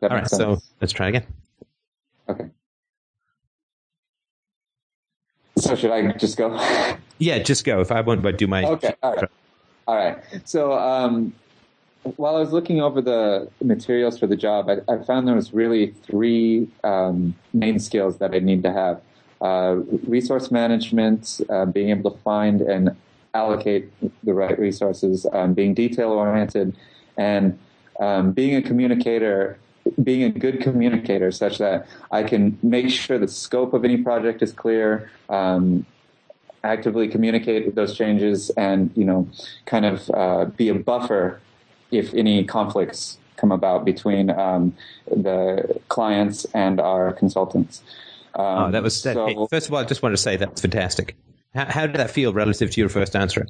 [0.00, 0.28] That All right.
[0.28, 0.42] Sense.
[0.42, 1.26] So let's try again.
[2.28, 2.46] Okay.
[5.58, 6.54] So should I just go?
[7.18, 7.80] yeah, just go.
[7.80, 8.64] If I won't, but do my.
[8.64, 8.94] Okay.
[9.02, 9.30] All right.
[9.86, 10.18] All right.
[10.44, 11.34] So, um,
[12.16, 15.52] while I was looking over the materials for the job, I, I found there was
[15.52, 19.00] really three um, main skills that I need to have:
[19.40, 22.96] uh, resource management, uh, being able to find and
[23.34, 23.90] allocate
[24.24, 26.74] the right resources, um, being detail oriented,
[27.16, 27.58] and
[28.00, 29.58] um, being a communicator.
[30.02, 34.42] Being a good communicator, such that I can make sure the scope of any project
[34.42, 35.86] is clear, um,
[36.64, 39.28] actively communicate those changes, and you know,
[39.64, 41.40] kind of uh, be a buffer
[41.90, 44.74] if any conflicts come about between um,
[45.06, 47.82] the clients and our consultants.
[48.34, 49.80] Um, oh, that was so, hey, first of all.
[49.80, 51.16] I just wanted to say that's fantastic.
[51.54, 53.46] How, how, did that feel relative to your first answer?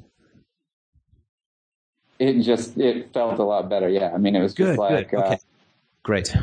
[2.19, 3.89] It just it felt a lot better.
[3.89, 5.19] Yeah, I mean, it was just good, like good.
[5.19, 5.33] Okay.
[5.35, 5.37] Uh,
[6.03, 6.35] great.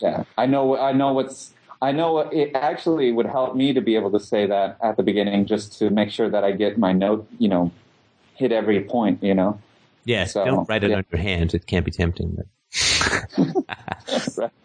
[0.00, 0.78] Yeah, I know.
[0.78, 1.52] I know what's.
[1.82, 5.02] I know it actually would help me to be able to say that at the
[5.02, 7.26] beginning, just to make sure that I get my note.
[7.38, 7.72] You know,
[8.34, 9.22] hit every point.
[9.22, 9.60] You know.
[10.06, 10.98] Yeah, so, don't write it yeah.
[10.98, 11.52] on your hand.
[11.52, 12.38] It can't be tempting.
[14.36, 14.50] right.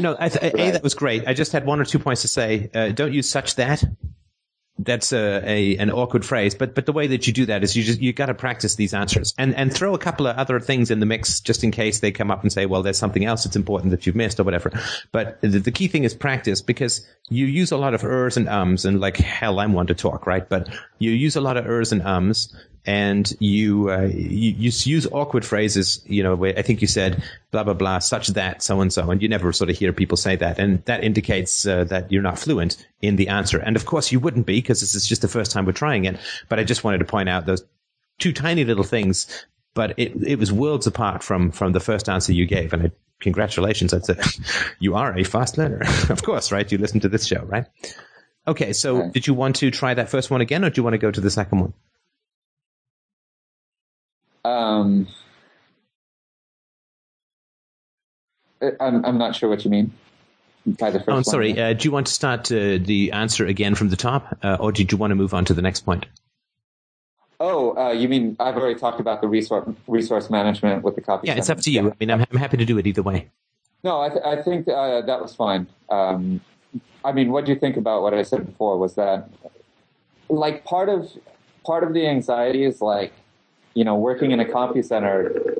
[0.00, 0.68] No, I th- right.
[0.68, 1.26] a that was great.
[1.26, 2.70] I just had one or two points to say.
[2.74, 3.82] Uh, don't use such that.
[4.78, 7.74] That's a, a, an awkward phrase, but but the way that you do that is
[7.74, 10.60] you just you got to practice these answers and and throw a couple of other
[10.60, 13.24] things in the mix just in case they come up and say, well, there's something
[13.24, 14.70] else that's important that you've missed or whatever.
[15.12, 18.50] But the, the key thing is practice because you use a lot of ers and
[18.50, 20.46] ums and like hell, I'm one to talk, right?
[20.46, 22.54] But you use a lot of ers and ums
[22.86, 26.02] and you, uh, you, you use awkward phrases.
[26.06, 29.20] You know, I think you said blah blah blah, such that, so and so, and
[29.20, 32.38] you never sort of hear people say that, and that indicates uh, that you're not
[32.38, 33.58] fluent in the answer.
[33.58, 36.04] And of course, you wouldn't be because this is just the first time we're trying
[36.04, 36.18] it.
[36.48, 37.64] But I just wanted to point out those
[38.18, 39.46] two tiny little things.
[39.74, 42.92] But it it was worlds apart from from the first answer you gave, and I,
[43.20, 44.16] congratulations, I'd say
[44.78, 45.82] you are a fast learner.
[46.08, 46.70] of course, right?
[46.70, 47.66] You listen to this show, right?
[48.48, 50.94] Okay, so did you want to try that first one again, or do you want
[50.94, 51.72] to go to the second one?
[54.46, 55.08] Um,
[58.80, 59.92] I'm, I'm not sure what you mean
[60.66, 61.08] by the first.
[61.08, 61.58] Oh, I'm sorry.
[61.58, 64.72] Uh, do you want to start uh, the answer again from the top, uh, or
[64.72, 66.06] did you want to move on to the next point?
[67.38, 71.26] Oh, uh, you mean I've already talked about the resource resource management with the copy.
[71.26, 71.90] Yeah, it's up to you.
[71.90, 73.28] I mean, I'm, I'm happy to do it either way.
[73.84, 75.66] No, I, th- I think uh, that was fine.
[75.90, 76.40] Um,
[77.04, 78.78] I mean, what do you think about what I said before?
[78.78, 79.28] Was that
[80.30, 81.10] like part of
[81.64, 83.12] part of the anxiety is like
[83.76, 85.54] you know, working in a copy center,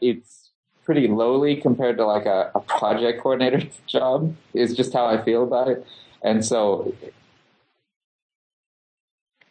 [0.00, 0.50] it's
[0.84, 4.34] pretty lowly compared to like a, a project coordinator job.
[4.52, 5.86] Is just how I feel about it,
[6.22, 6.92] and so.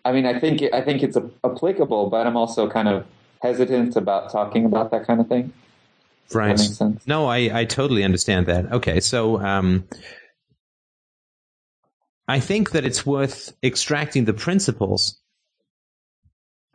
[0.03, 3.05] I mean, I think I think it's applicable, but I'm also kind of
[3.41, 5.53] hesitant about talking about that kind of thing.
[6.33, 6.59] Right.
[7.05, 8.71] No, I, I totally understand that.
[8.71, 9.87] Okay, so um,
[12.27, 15.17] I think that it's worth extracting the principles.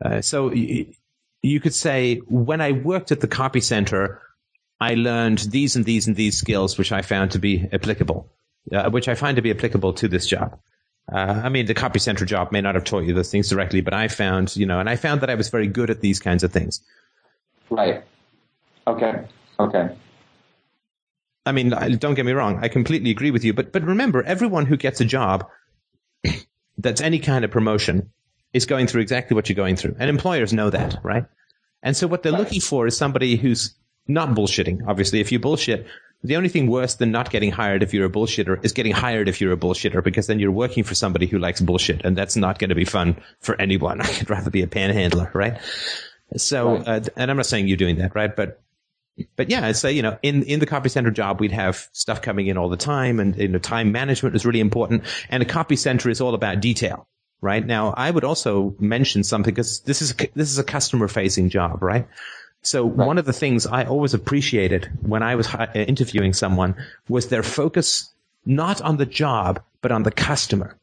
[0.03, 0.87] Uh, so y-
[1.41, 4.21] you could say, when I worked at the copy center,
[4.79, 8.29] I learned these and these and these skills, which I found to be applicable,
[8.71, 10.59] uh, which I find to be applicable to this job.
[11.11, 13.81] Uh, I mean, the copy center job may not have taught you those things directly,
[13.81, 16.19] but I found, you know, and I found that I was very good at these
[16.19, 16.81] kinds of things.
[17.69, 18.03] Right.
[18.87, 19.25] Okay.
[19.59, 19.89] Okay.
[21.45, 22.59] I mean, don't get me wrong.
[22.61, 23.53] I completely agree with you.
[23.53, 25.49] But, but remember, everyone who gets a job
[26.77, 28.11] that's any kind of promotion
[28.53, 29.95] is going through exactly what you're going through.
[29.99, 31.25] And employers know that, right?
[31.81, 33.73] And so what they're looking for is somebody who's
[34.07, 34.87] not bullshitting.
[34.87, 35.85] Obviously, if you bullshit,
[36.23, 39.27] the only thing worse than not getting hired if you're a bullshitter is getting hired
[39.27, 42.37] if you're a bullshitter because then you're working for somebody who likes bullshit and that's
[42.37, 43.99] not going to be fun for anyone.
[44.01, 45.59] I'd rather be a panhandler, right?
[46.37, 46.87] So, right.
[46.87, 48.33] Uh, and I'm not saying you're doing that, right?
[48.33, 48.61] But
[49.35, 52.21] but yeah, I'd say, you know, in, in the copy center job, we'd have stuff
[52.21, 55.03] coming in all the time and, you know, time management is really important.
[55.29, 57.07] And a copy center is all about detail,
[57.43, 57.65] right?
[57.65, 61.49] Now, I would also mention something because this is, a, this is a customer facing
[61.49, 62.07] job, right?
[62.61, 63.05] So right.
[63.07, 66.75] one of the things I always appreciated when I was uh, interviewing someone
[67.09, 68.13] was their focus
[68.45, 70.77] not on the job, but on the customer,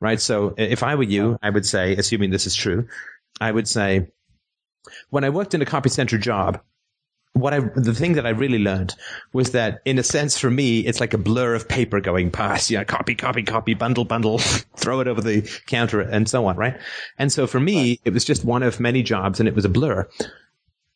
[0.00, 0.20] right?
[0.20, 2.88] So if I were you, I would say, assuming this is true,
[3.40, 4.08] I would say,
[5.08, 6.60] when I worked in a copy center job,
[7.34, 8.94] what I, the thing that I really learned
[9.32, 12.70] was that in a sense for me, it's like a blur of paper going past,
[12.70, 14.38] you know, copy, copy, copy, bundle, bundle,
[14.76, 16.78] throw it over the counter and so on, right?
[17.18, 19.70] And so for me, it was just one of many jobs and it was a
[19.70, 20.08] blur.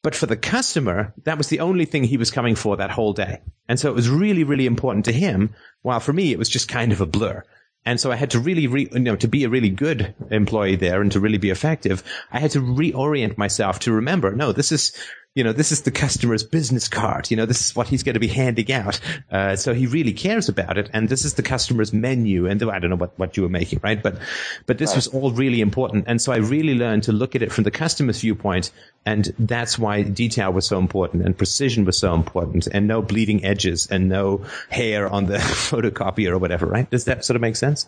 [0.02, 3.12] But for the customer, that was the only thing he was coming for that whole
[3.12, 3.40] day.
[3.68, 5.54] And so it was really, really important to him.
[5.82, 7.42] While for me, it was just kind of a blur.
[7.84, 10.76] And so I had to really, re, you know, to be a really good employee
[10.76, 14.70] there and to really be effective, I had to reorient myself to remember, no, this
[14.70, 14.92] is,
[15.36, 17.30] you know, this is the customer's business card.
[17.30, 18.98] You know, this is what he's going to be handing out.
[19.30, 20.88] Uh, so he really cares about it.
[20.94, 22.46] And this is the customer's menu.
[22.46, 24.02] And I don't know what, what you were making, right?
[24.02, 24.16] But,
[24.64, 24.96] but this right.
[24.96, 26.06] was all really important.
[26.08, 28.72] And so I really learned to look at it from the customer's viewpoint.
[29.04, 33.44] And that's why detail was so important and precision was so important and no bleeding
[33.44, 36.90] edges and no hair on the photocopier or whatever, right?
[36.90, 37.86] Does that sort of make sense?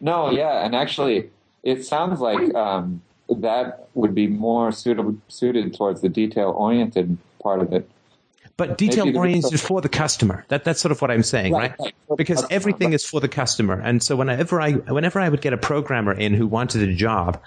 [0.00, 0.66] No, yeah.
[0.66, 1.30] And actually,
[1.62, 3.02] it sounds like, um,
[3.38, 7.88] that would be more suited suited towards the detail oriented part of it.
[8.56, 10.44] But detail oriented is for the customer.
[10.48, 11.74] That that's sort of what I'm saying, right?
[11.78, 11.94] right?
[12.16, 13.80] Because everything is for the customer.
[13.80, 17.40] And so whenever I whenever I would get a programmer in who wanted a job,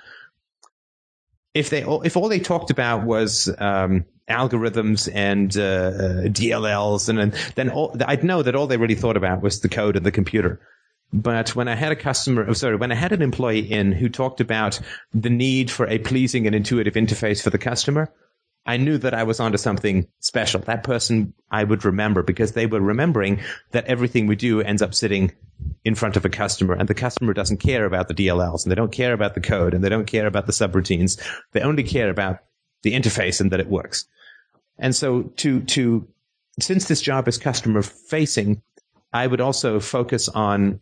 [1.53, 7.33] if they if all they talked about was um, algorithms and uh, uh DLLs, and,
[7.55, 10.11] then all, I'd know that all they really thought about was the code and the
[10.11, 10.59] computer.
[11.13, 14.09] But when I had a customer, oh, sorry, when I had an employee in who
[14.09, 14.79] talked about
[15.13, 18.11] the need for a pleasing and intuitive interface for the customer,
[18.65, 20.61] I knew that I was onto something special.
[20.61, 24.95] That person I would remember because they were remembering that everything we do ends up
[24.95, 25.33] sitting
[25.85, 28.75] in front of a customer and the customer doesn't care about the DLLs and they
[28.75, 31.21] don't care about the code and they don't care about the subroutines.
[31.51, 32.39] They only care about
[32.81, 34.07] the interface and that it works.
[34.79, 36.07] And so to, to,
[36.59, 38.63] since this job is customer facing,
[39.11, 40.81] I would also focus on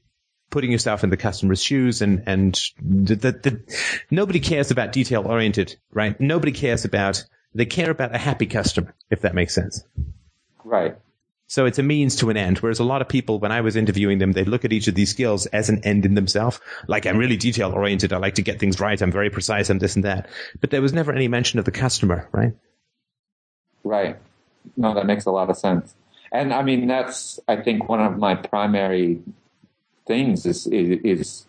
[0.51, 3.77] putting yourself in the customer's shoes and, and the, the, the,
[4.11, 6.19] nobody cares about detail oriented, right?
[6.21, 7.23] Nobody cares about,
[7.55, 9.83] they care about a happy customer, if that makes sense.
[10.63, 10.95] Right.
[11.47, 12.59] So it's a means to an end.
[12.59, 14.95] Whereas a lot of people, when I was interviewing them, they look at each of
[14.95, 16.61] these skills as an end in themselves.
[16.87, 18.13] Like I'm really detail oriented.
[18.13, 19.01] I like to get things right.
[19.01, 19.69] I'm very precise.
[19.69, 20.29] I'm this and that.
[20.61, 22.53] But there was never any mention of the customer, right?
[23.83, 24.17] Right.
[24.77, 25.93] No, that makes a lot of sense.
[26.31, 29.19] And I mean, that's, I think, one of my primary
[30.07, 31.45] things is, is, is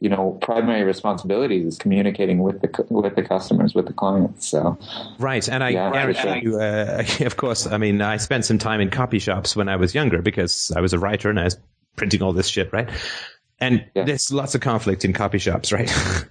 [0.00, 4.78] you know primary responsibilities is communicating with the with the customers with the clients so
[5.18, 8.80] right and i yeah, guarantee you uh, of course i mean i spent some time
[8.80, 11.56] in copy shops when i was younger because i was a writer and i was
[11.96, 12.90] printing all this shit right
[13.60, 14.04] and yeah.
[14.04, 15.90] there's lots of conflict in copy shops right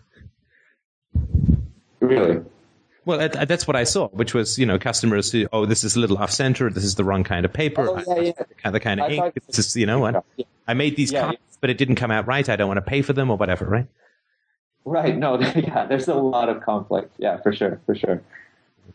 [2.00, 2.42] really
[3.06, 6.00] well, that's what I saw, which was, you know, customers who, oh, this is a
[6.00, 6.70] little off center.
[6.70, 7.90] This is the wrong kind of paper.
[7.90, 8.32] Oh, yeah,
[8.64, 8.72] yeah.
[8.72, 9.34] The kind of ink.
[9.46, 10.24] This is, you know what?
[10.38, 10.46] Yeah.
[10.68, 12.48] I made these yeah, copies, but it didn't come out right.
[12.48, 13.88] I don't want to pay for them or whatever, right?
[14.86, 15.16] Right.
[15.16, 17.14] No, yeah, there's a lot of conflict.
[17.18, 17.80] Yeah, for sure.
[17.86, 18.22] For sure.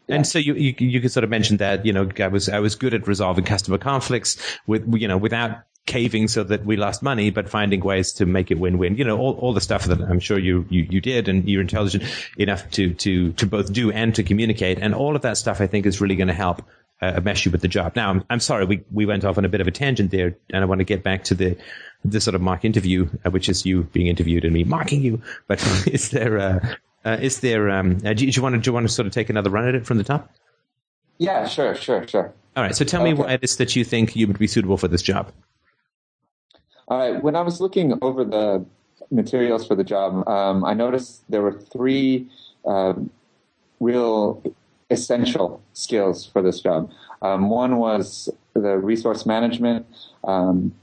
[0.06, 0.16] Yeah.
[0.16, 2.60] And so you, you you could sort of mention that you know I was I
[2.60, 7.02] was good at resolving customer conflicts with you know without caving so that we lost
[7.02, 8.96] money, but finding ways to make it win-win.
[8.96, 11.62] You know, all, all the stuff that I'm sure you, you, you did and you're
[11.62, 12.04] intelligent
[12.36, 14.78] enough to, to, to both do and to communicate.
[14.78, 16.62] And all of that stuff I think is really going to help
[17.00, 17.94] uh, mesh you with the job.
[17.96, 20.36] Now, I'm, I'm sorry, we, we went off on a bit of a tangent there,
[20.52, 21.56] and I want to get back to the
[22.04, 25.22] the sort of mock interview, uh, which is you being interviewed and me mocking you.
[25.46, 26.74] But is there uh,
[27.04, 28.92] uh, is there um, uh, do, you, do you want to do you want to
[28.92, 30.30] sort of take another run at it from the top?
[31.18, 32.32] Yeah, sure, sure, sure.
[32.56, 32.74] All right.
[32.74, 35.02] So tell me why it is that you think you would be suitable for this
[35.02, 35.32] job.
[36.88, 37.22] All right.
[37.22, 38.64] When I was looking over the
[39.10, 42.28] materials for the job, um, I noticed there were three
[42.64, 42.94] uh,
[43.80, 44.42] real
[44.90, 46.90] essential skills for this job.
[47.22, 49.86] Um, one was the resource management.
[50.24, 50.74] Um,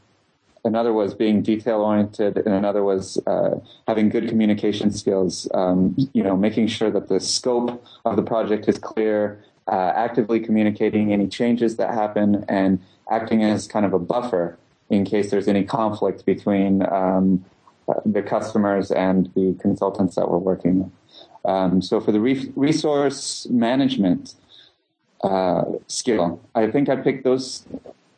[0.63, 5.47] another was being detail oriented, and another was uh, having good communication skills.
[5.53, 10.39] Um, you know, making sure that the scope of the project is clear, uh, actively
[10.39, 12.79] communicating any changes that happen, and
[13.09, 14.57] acting as kind of a buffer
[14.89, 17.43] in case there's any conflict between um,
[18.05, 20.91] the customers and the consultants that we're working with.
[21.45, 24.33] Um, so for the re- resource management
[25.23, 27.65] uh, skill, I think I picked those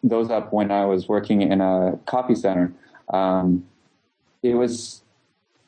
[0.03, 2.71] those up when I was working in a copy center.
[3.09, 3.65] Um,
[4.43, 5.01] it was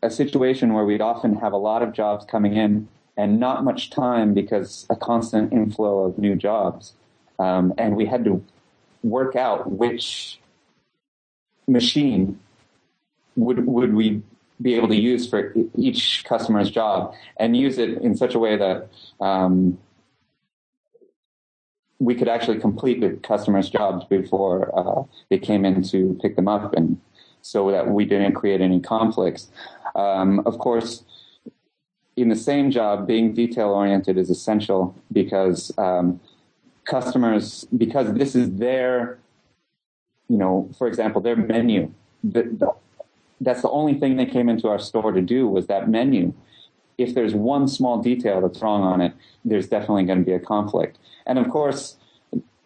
[0.02, 2.88] a situation where we'd often have a lot of jobs coming in
[3.18, 6.94] and not much time because a constant inflow of new jobs,
[7.38, 8.44] um, and we had to
[9.04, 10.40] work out which
[11.68, 12.40] machine
[13.36, 14.22] would would we
[14.62, 18.58] be able to use for each customer's job and use it in such a way
[18.58, 18.90] that
[19.22, 19.78] um,
[22.00, 26.48] we could actually complete the customer's jobs before uh, they came in to pick them
[26.48, 27.00] up and
[27.42, 29.48] so that we didn't create any conflicts.
[29.96, 31.04] Um, of course,
[32.16, 36.20] in the same job, being detail oriented is essential because um,
[36.86, 39.20] customers, because this is their,
[40.28, 41.94] you know, for example, their menu.
[42.24, 42.74] The, the,
[43.42, 46.34] that's the only thing they came into our store to do was that menu.
[46.98, 49.14] If there's one small detail that's wrong on it,
[49.46, 50.98] there's definitely going to be a conflict.
[51.26, 51.98] And of course,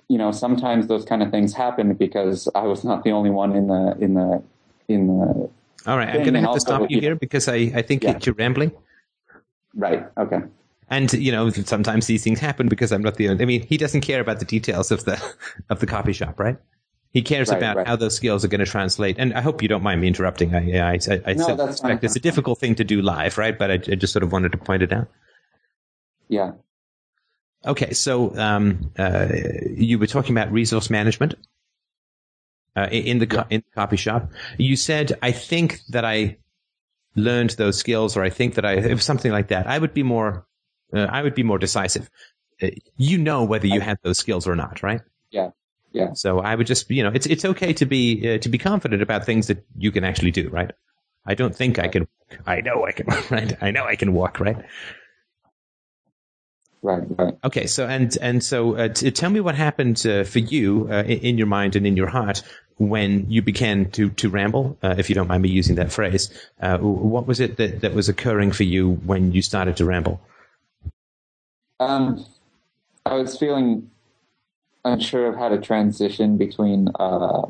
[0.08, 3.56] you know, sometimes those kind of things happen because I was not the only one
[3.56, 4.44] in the in the
[4.88, 5.50] in the.
[5.86, 8.18] All right, I'm going to have to stop you here because I I think yeah.
[8.24, 8.72] you're rambling.
[9.76, 10.06] Right.
[10.18, 10.42] Okay.
[10.90, 13.30] And you know, sometimes these things happen because I'm not the.
[13.30, 13.44] Only.
[13.44, 15.22] I mean, he doesn't care about the details of the
[15.70, 16.58] of the copy shop, right?
[17.14, 17.88] He cares right, about right.
[17.88, 19.18] how those skills are going to translate.
[19.20, 20.56] And I hope you don't mind me interrupting.
[20.56, 23.58] I, I, I, I no, suspect it's a difficult thing to do live, right?
[23.58, 25.08] But I, I, just sort of wanted to point it out.
[26.28, 26.54] Yeah.
[27.66, 29.28] Okay, so um, uh,
[29.70, 31.36] you were talking about resource management
[32.76, 34.32] uh, in the co- in the copy shop.
[34.58, 36.38] You said, "I think that I
[37.16, 40.04] learned those skills, or I think that I if something like that." I would be
[40.04, 40.46] more,
[40.94, 42.10] uh, I would be more decisive.
[42.62, 45.02] Uh, you know whether you had those skills or not, right?
[45.32, 45.52] Yeah.
[45.94, 46.14] Yeah.
[46.14, 49.02] So I would just, you know, it's it's okay to be uh, to be confident
[49.02, 50.72] about things that you can actually do, right?
[51.26, 52.08] I don't think I can.
[52.46, 53.08] I know I can.
[53.30, 53.56] Right?
[53.62, 54.40] I know I can walk.
[54.40, 54.58] Right.
[56.82, 57.04] Right.
[57.18, 57.36] Right.
[57.44, 57.68] Okay.
[57.68, 61.20] So and and so uh, t- tell me what happened uh, for you uh, in,
[61.20, 62.42] in, your mind and in your heart
[62.78, 66.30] when you began to to ramble, uh, if you don't mind me using that phrase.
[66.60, 70.20] Uh, what was it that that was occurring for you when you started to ramble?
[71.80, 72.26] Um,
[73.06, 73.92] I was feeling
[74.86, 77.46] unsure of how to transition between uh,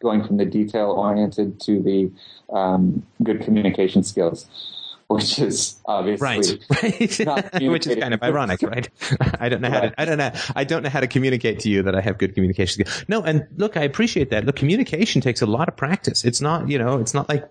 [0.00, 2.10] going from the detail oriented to the
[2.54, 4.46] um, good communication skills,
[5.08, 7.62] which is obviously right, right.
[7.70, 8.88] which is kind of ironic, right?
[9.40, 11.70] I don't know how to, I don't know, I don't know how to communicate to
[11.70, 13.04] you that I have good communication skills.
[13.08, 14.44] No, and look, I appreciate that.
[14.44, 16.24] Look, communication takes a lot of practice.
[16.24, 17.50] It's not, you know, it's not like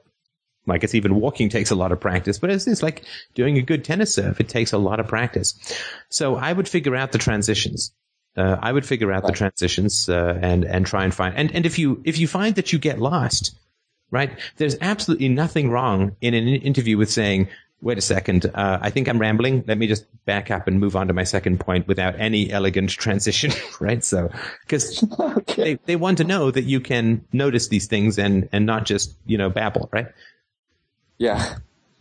[0.68, 3.06] like it's even walking takes a lot of practice, but it's, it's like
[3.36, 4.38] doing a good tennis serve.
[4.42, 5.58] It takes a lot of practice.
[6.10, 7.94] So I would figure out the transitions
[8.38, 9.32] uh, I would figure out right.
[9.32, 12.56] the transitions uh, and and try and find and and if you if you find
[12.56, 13.56] that you get lost,
[14.12, 14.32] right?
[14.58, 17.50] There's absolutely nothing wrong in an interview with saying,
[17.82, 19.64] "Wait a second, uh, I think I'm rambling.
[19.68, 22.92] Let me just back up and move on to my second point without any elegant
[22.92, 24.04] transition." right?
[24.04, 24.30] So
[24.62, 25.64] because okay.
[25.64, 29.16] they they want to know that you can notice these things and and not just
[29.26, 30.08] you know babble, right?
[31.18, 31.56] Yeah.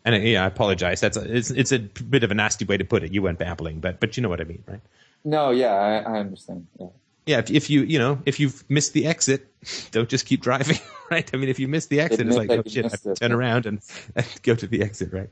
[0.04, 1.00] And yeah, I apologize.
[1.00, 3.12] That's a, it's it's a bit of a nasty way to put it.
[3.12, 4.80] You went babbling, but but you know what I mean, right?
[5.24, 6.66] No, yeah, I, I understand.
[6.78, 6.86] Yeah.
[7.26, 9.52] Yeah, if, if, you you know if you've missed the exit,
[9.90, 10.78] don't just keep driving,
[11.10, 11.28] right?
[11.34, 13.80] I mean, if you miss the exit, it's like oh shit, I turn around and,
[14.14, 15.28] and, go to the exit, right?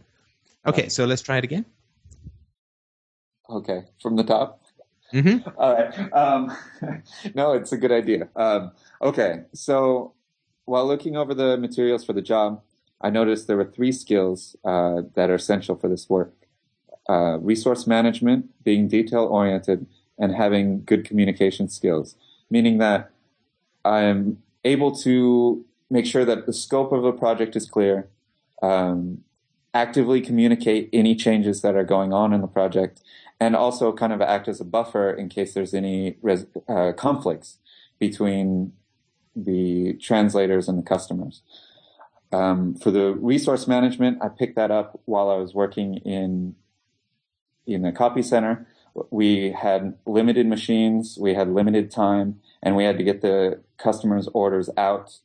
[0.67, 1.65] Okay, so let's try it again.
[3.49, 4.61] Okay, from the top.
[5.13, 5.49] Mm-hmm.
[5.57, 6.13] All right.
[6.13, 6.57] Um,
[7.35, 8.29] no, it's a good idea.
[8.35, 10.15] Um, okay, so
[10.65, 12.63] while looking over the materials for the job,
[13.01, 16.35] I noticed there were three skills uh, that are essential for this work
[17.09, 19.87] uh, resource management, being detail oriented,
[20.19, 22.17] and having good communication skills,
[22.51, 23.11] meaning that
[23.85, 28.09] I'm able to make sure that the scope of a project is clear,
[28.63, 29.19] um,
[29.75, 33.03] actively communicate any changes that are going on in the project,
[33.41, 37.59] and also kind of act as a buffer in case there's any res- uh, conflicts
[37.99, 38.73] between
[39.37, 41.43] the translators and the customers.
[42.33, 46.55] Um, for the resource management, I picked that up while I was working in
[47.67, 48.67] in the copy center.
[49.11, 54.29] We had limited machines, we had limited time, and we had to get the customers'
[54.33, 55.19] orders out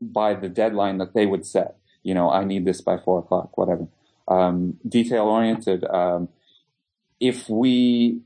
[0.00, 1.76] by the deadline that they would set.
[2.02, 3.88] You know, I need this by four o'clock, whatever.
[4.28, 5.84] Um, detail oriented.
[5.84, 6.28] Um,
[7.20, 8.20] if we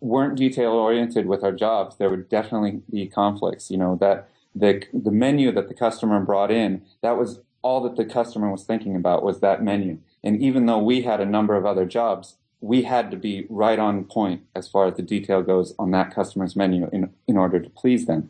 [0.00, 3.70] weren't detail oriented with our jobs, there would definitely be conflicts.
[3.70, 7.96] You know that the the menu that the customer brought in, that was all that
[7.96, 9.98] the customer was thinking about was that menu.
[10.26, 13.78] And even though we had a number of other jobs, we had to be right
[13.78, 17.60] on point as far as the detail goes on that customer's menu in in order
[17.60, 18.28] to please them.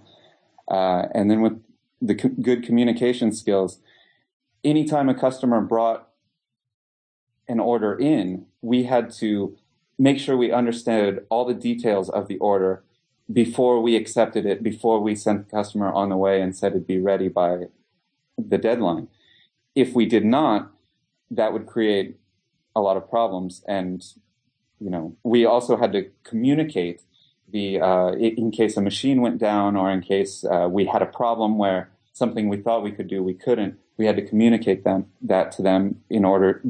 [0.71, 1.59] Uh, and then with
[2.03, 3.81] the co- good communication skills,
[4.63, 6.09] anytime a customer brought
[7.49, 9.57] an order in, we had to
[9.99, 12.85] make sure we understood all the details of the order
[13.33, 16.87] before we accepted it, before we sent the customer on the way and said it'd
[16.87, 17.69] be ready by
[18.37, 19.09] the deadline.
[19.75, 20.76] If we did not,
[21.31, 22.17] that would create
[22.75, 23.63] a lot of problems.
[23.67, 24.05] And,
[24.81, 27.03] you know, we also had to communicate
[27.51, 31.07] the, uh, in case a machine went down or in case uh, we had a
[31.07, 33.79] problem where something we thought we could do, we couldn't.
[33.99, 36.63] We had to communicate them that to them in order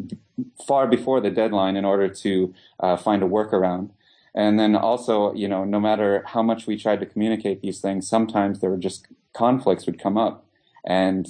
[0.67, 3.91] far before the deadline in order to uh, find a workaround.
[4.35, 8.09] And then also, you know, no matter how much we tried to communicate these things,
[8.09, 10.47] sometimes there were just conflicts would come up,
[10.85, 11.27] and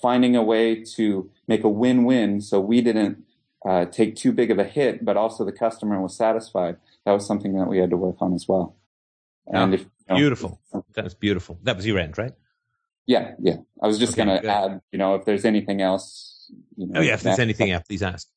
[0.00, 3.24] finding a way to make a win-win so we didn't
[3.66, 6.76] uh, take too big of a hit, but also the customer was satisfied.
[7.04, 8.76] That was something that we had to work on as well.
[9.46, 10.60] And if, you know, beautiful.
[10.94, 11.58] That's beautiful.
[11.62, 12.32] That was your end, right?
[13.06, 13.56] Yeah, yeah.
[13.82, 16.50] I was just okay, going to add, you know, if there's anything else.
[16.76, 18.28] You know, oh yeah, if there's anything else, please ask.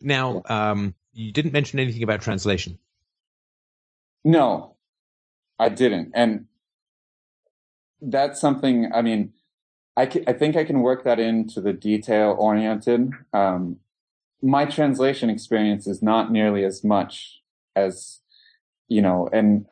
[0.00, 0.70] Now, yeah.
[0.70, 2.78] um, you didn't mention anything about translation.
[4.24, 4.76] No,
[5.58, 6.46] I didn't, and
[8.00, 8.90] that's something.
[8.94, 9.32] I mean,
[9.96, 13.10] I can, I think I can work that into the detail oriented.
[13.32, 13.78] Um,
[14.42, 17.40] my translation experience is not nearly as much
[17.74, 18.20] as
[18.88, 19.66] you know, and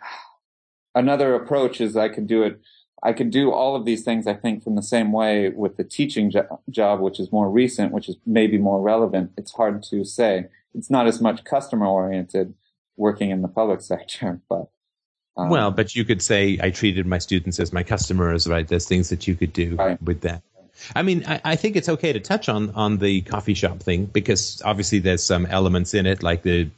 [0.94, 2.60] another approach is I could do it
[3.04, 5.84] I could do all of these things, I think, from the same way with the
[5.84, 9.32] teaching jo- job, which is more recent, which is maybe more relevant.
[9.36, 10.46] It's hard to say.
[10.74, 12.54] It's not as much customer oriented
[12.96, 14.70] working in the public sector, but.
[15.36, 18.66] Um, well, but you could say I treated my students as my customers, right?
[18.66, 20.00] There's things that you could do right.
[20.02, 20.42] with that.
[20.94, 24.06] I mean, I, I, think it's okay to touch on on the coffee shop thing
[24.06, 26.70] because obviously there's some elements in it, like the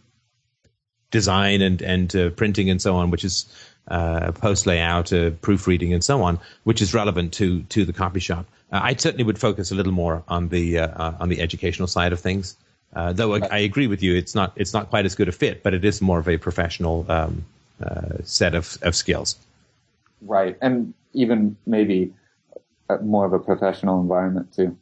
[1.11, 3.47] design and and uh, printing and so on, which is
[3.89, 8.21] uh, post layout, uh, proofreading, and so on, which is relevant to to the coffee
[8.21, 8.47] shop.
[8.73, 11.89] Uh, I certainly would focus a little more on the uh, uh, on the educational
[11.89, 12.57] side of things.
[12.95, 15.33] Uh, though I, I, agree with you, it's not it's not quite as good a
[15.33, 17.45] fit, but it is more of a professional um,
[18.25, 19.37] set of, of skills.
[20.23, 22.13] Right, and even maybe
[23.03, 24.77] more of a professional environment too.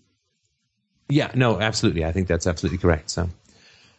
[1.08, 2.04] Yeah, no, absolutely.
[2.04, 3.10] I think that's absolutely correct.
[3.10, 3.28] So.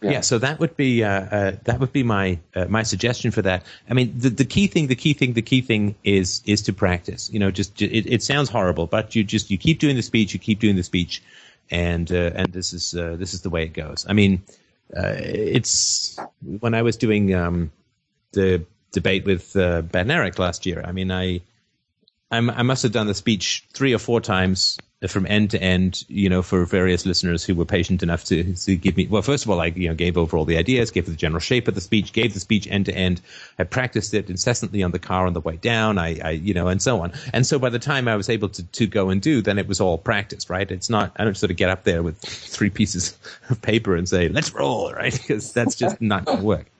[0.02, 0.12] Yeah.
[0.12, 0.22] yeah.
[0.22, 3.64] so that would be uh, uh, that would be my uh, my suggestion for that.
[3.89, 6.74] I mean, the, the key thing, the key thing, the key thing is is to
[6.74, 7.30] practice.
[7.32, 10.34] You know, just it, it sounds horrible, but you just you keep doing the speech,
[10.34, 11.24] you keep doing the speech,
[11.72, 14.06] and uh, and this is uh, this is the way it goes.
[14.08, 14.43] I mean,
[14.96, 16.20] uh, it's
[16.60, 17.72] when I was doing um,
[18.34, 18.66] the
[18.96, 20.82] debate with uh, Ben Eric last year.
[20.84, 21.41] I mean, I
[22.32, 26.04] I'm, i must have done the speech three or four times from end to end,
[26.08, 29.46] you know, for various listeners who were patient enough to, to give me, well, first
[29.46, 31.76] of all, I, you know, gave over all the ideas, gave the general shape of
[31.76, 33.22] the speech, gave the speech end to end.
[33.60, 36.00] I practiced it incessantly on the car on the way down.
[36.00, 37.14] I, I, you know, and so on.
[37.34, 39.68] And so by the time I was able to, to go and do, then it
[39.68, 40.72] was all practiced, right?
[40.72, 43.16] It's not, I don't sort of get up there with three pieces
[43.50, 45.14] of paper and say, let's roll, right?
[45.26, 46.72] Because that's just not going to work.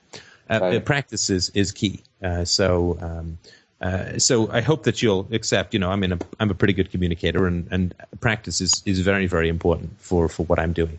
[0.48, 0.84] Uh, right.
[0.84, 2.02] Practice is, is key.
[2.22, 3.38] Uh, so, um,
[3.80, 5.74] uh, so I hope that you'll accept.
[5.74, 9.00] You know, I mean, I'm, I'm a pretty good communicator, and, and practice is, is
[9.00, 10.98] very very important for, for what I'm doing.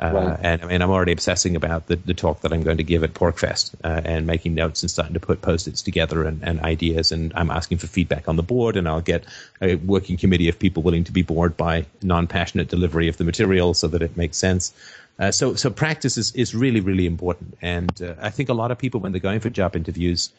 [0.00, 0.38] Uh, right.
[0.42, 3.04] And I mean, I'm already obsessing about the, the talk that I'm going to give
[3.04, 7.12] at PorcFest uh, and making notes and starting to put post-its together and, and ideas.
[7.12, 9.24] And I'm asking for feedback on the board, and I'll get
[9.62, 13.72] a working committee of people willing to be bored by non-passionate delivery of the material
[13.72, 14.74] so that it makes sense.
[15.18, 17.56] Uh, so, so practice is, is really, really important.
[17.62, 20.32] And uh, I think a lot of people, when they're going for job interviews,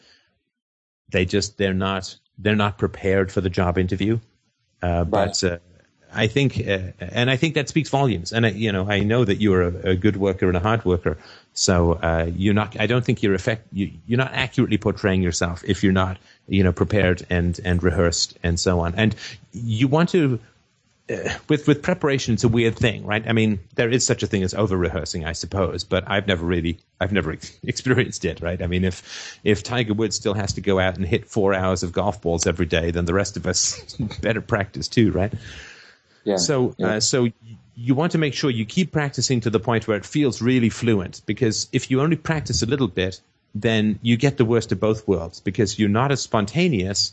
[1.10, 4.18] they just they're not they're not prepared for the job interview.
[4.82, 5.58] Uh, but uh,
[6.12, 8.32] I think, uh, and I think that speaks volumes.
[8.32, 10.84] And I, you know, I know that you're a, a good worker and a hard
[10.84, 11.16] worker.
[11.54, 12.78] So uh, you're not.
[12.78, 13.66] I don't think you're effect.
[13.72, 16.18] You, you're not accurately portraying yourself if you're not,
[16.48, 18.94] you know, prepared and and rehearsed and so on.
[18.96, 19.14] And
[19.52, 20.38] you want to
[21.48, 23.26] with with preparation, it's a weird thing, right?
[23.28, 26.44] I mean, there is such a thing as over rehearsing, I suppose, but I've never
[26.44, 28.60] really, I've never ex- experienced it, right?
[28.60, 31.82] I mean, if if Tiger Woods still has to go out and hit four hours
[31.82, 35.32] of golf balls every day, then the rest of us better practice too, right?
[36.24, 36.36] Yeah.
[36.36, 36.94] So, yeah.
[36.94, 37.28] Uh, so
[37.76, 40.70] you want to make sure you keep practicing to the point where it feels really
[40.70, 43.20] fluent, because if you only practice a little bit,
[43.54, 47.12] then you get the worst of both worlds, because you're not as spontaneous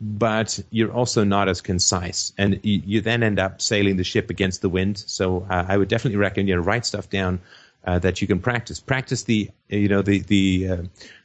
[0.00, 4.30] but you're also not as concise, and you, you, then end up sailing the ship
[4.30, 4.98] against the wind.
[4.98, 7.40] So uh, I would definitely recommend you know write stuff down
[7.84, 8.80] uh, that you can practice.
[8.80, 10.82] Practice the you know the the uh,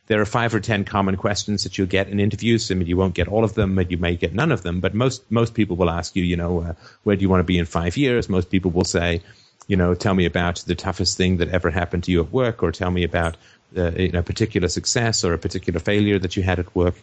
[0.07, 2.69] there are five or ten common questions that you'll get in interviews.
[2.71, 4.79] I mean, you won't get all of them, and you may get none of them.
[4.79, 7.45] But most most people will ask you, you know, uh, where do you want to
[7.45, 8.29] be in five years?
[8.29, 9.21] Most people will say,
[9.67, 12.61] you know, tell me about the toughest thing that ever happened to you at work,
[12.61, 13.35] or tell me about
[13.75, 16.95] uh, you know, a particular success or a particular failure that you had at work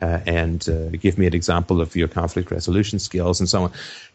[0.00, 3.72] uh, and uh, give me an example of your conflict resolution skills and so on.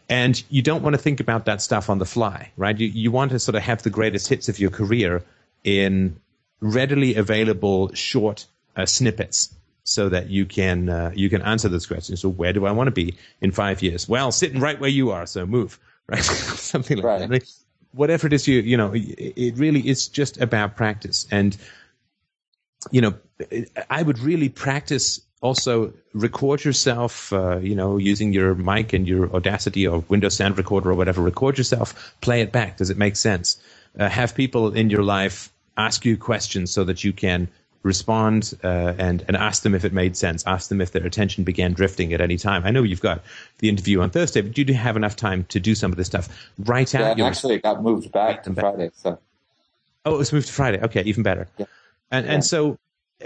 [0.08, 2.78] And you don't want to think about that stuff on the fly, right?
[2.78, 5.22] You, you want to sort of have the greatest hits of your career
[5.62, 6.16] in
[6.60, 9.54] readily available short uh, snippets
[9.84, 12.20] so that you can uh, you can answer those questions.
[12.20, 14.08] So where do I want to be in five years?
[14.08, 15.78] Well, sitting right where you are, so move,
[16.08, 16.22] right?
[16.22, 17.28] Something like right.
[17.28, 17.52] that.
[17.92, 21.26] Whatever it is you you know, it really is just about practice.
[21.30, 21.56] And
[22.90, 23.14] you know,
[23.88, 29.34] I would really practice also record yourself, uh, you know, using your mic and your
[29.34, 31.22] Audacity or Windows Sound Recorder or whatever.
[31.22, 32.78] Record yourself, play it back.
[32.78, 33.60] Does it make sense?
[33.98, 37.48] Uh, have people in your life ask you questions so that you can
[37.84, 40.44] respond uh, and and ask them if it made sense.
[40.46, 42.64] Ask them if their attention began drifting at any time.
[42.64, 43.22] I know you've got
[43.58, 45.96] the interview on Thursday, but do you do have enough time to do some of
[45.96, 46.28] this stuff.
[46.58, 47.18] Write yeah, out.
[47.18, 48.90] Your actually, it got moved back to Friday.
[48.94, 49.18] So.
[50.06, 50.80] Oh, it was moved to Friday.
[50.80, 51.46] Okay, even better.
[51.58, 51.66] Yeah.
[52.10, 52.32] And yeah.
[52.32, 52.78] and so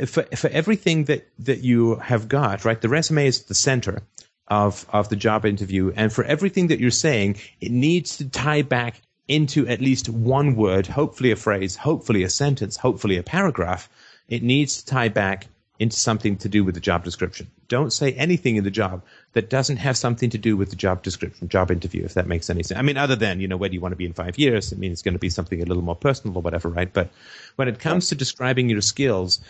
[0.07, 2.81] for for everything that that you have got, right?
[2.81, 4.03] The resume is the center
[4.47, 8.63] of of the job interview, and for everything that you're saying, it needs to tie
[8.63, 13.89] back into at least one word, hopefully a phrase, hopefully a sentence, hopefully a paragraph.
[14.29, 15.47] It needs to tie back
[15.79, 17.47] into something to do with the job description.
[17.69, 19.03] Don't say anything in the job
[19.35, 22.51] that doesn't have something to do with the job description, job interview, if that makes
[22.51, 22.79] any sense.
[22.79, 24.73] I mean, other than, you know, where do you want to be in five years?
[24.73, 26.93] I mean, it's going to be something a little more personal or whatever, right?
[26.93, 27.11] But
[27.57, 29.41] when it comes to describing your skills,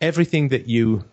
[0.00, 1.04] everything that you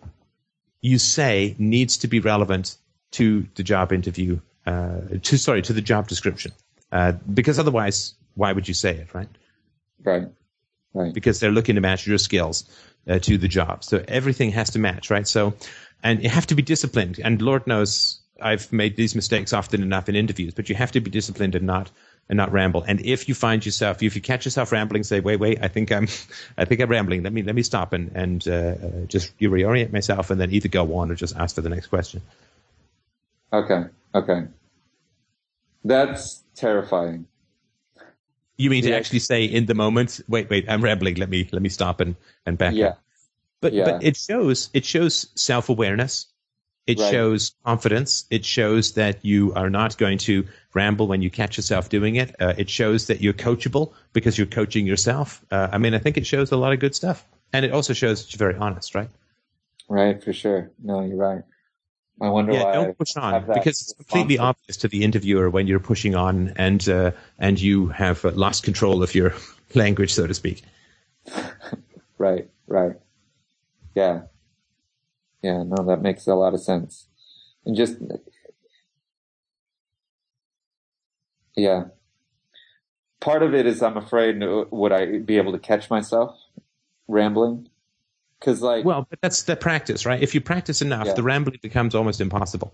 [0.80, 2.76] you say needs to be relevant
[3.12, 6.52] to the job interview, uh, to sorry, to the job description,
[6.92, 9.28] uh, because otherwise, why would you say it, right?
[10.02, 10.28] Right,
[10.92, 11.14] right.
[11.14, 12.64] Because they're looking to match your skills
[13.08, 15.26] uh, to the job, so everything has to match, right?
[15.26, 15.54] So,
[16.02, 20.08] and you have to be disciplined, and Lord knows I've made these mistakes often enough
[20.08, 21.90] in interviews, but you have to be disciplined and not
[22.28, 22.82] and not ramble.
[22.82, 25.92] And if you find yourself, if you catch yourself rambling, say, wait, wait, I think
[25.92, 26.08] I'm,
[26.58, 27.22] I think I'm rambling.
[27.22, 28.74] Let me, let me stop and, and, uh,
[29.06, 32.22] just reorient myself and then either go on or just ask for the next question.
[33.52, 33.84] Okay.
[34.14, 34.46] Okay.
[35.84, 37.26] That's terrifying.
[38.56, 38.90] You mean yeah.
[38.90, 41.16] to actually say in the moment, wait, wait, I'm rambling.
[41.16, 42.16] Let me, let me stop and,
[42.46, 42.86] and back yeah.
[42.86, 43.00] up.
[43.60, 43.84] But, yeah.
[43.84, 46.26] but it shows, it shows self awareness.
[46.86, 47.10] It right.
[47.10, 48.24] shows confidence.
[48.30, 52.34] It shows that you are not going to ramble when you catch yourself doing it.
[52.38, 55.42] Uh, it shows that you're coachable because you're coaching yourself.
[55.50, 57.24] Uh, I mean, I think it shows a lot of good stuff.
[57.54, 59.08] And it also shows that you're very honest, right?
[59.88, 60.72] Right, for sure.
[60.82, 61.42] No, you're right.
[62.20, 62.58] I wonder why.
[62.58, 62.72] yeah, why.
[62.72, 66.88] Don't push on because it's completely obvious to the interviewer when you're pushing on and
[66.88, 69.34] uh, and you have uh, lost control of your
[69.74, 70.62] language, so to speak.
[72.18, 72.92] right, right.
[73.94, 74.22] Yeah,
[75.44, 77.06] yeah, no, that makes a lot of sense.
[77.66, 77.96] And just,
[81.54, 81.84] yeah.
[83.20, 86.34] Part of it is I'm afraid would I be able to catch myself
[87.08, 87.68] rambling?
[88.40, 90.22] Cause like, well, but that's the practice, right?
[90.22, 91.14] If you practice enough, yeah.
[91.14, 92.72] the rambling becomes almost impossible.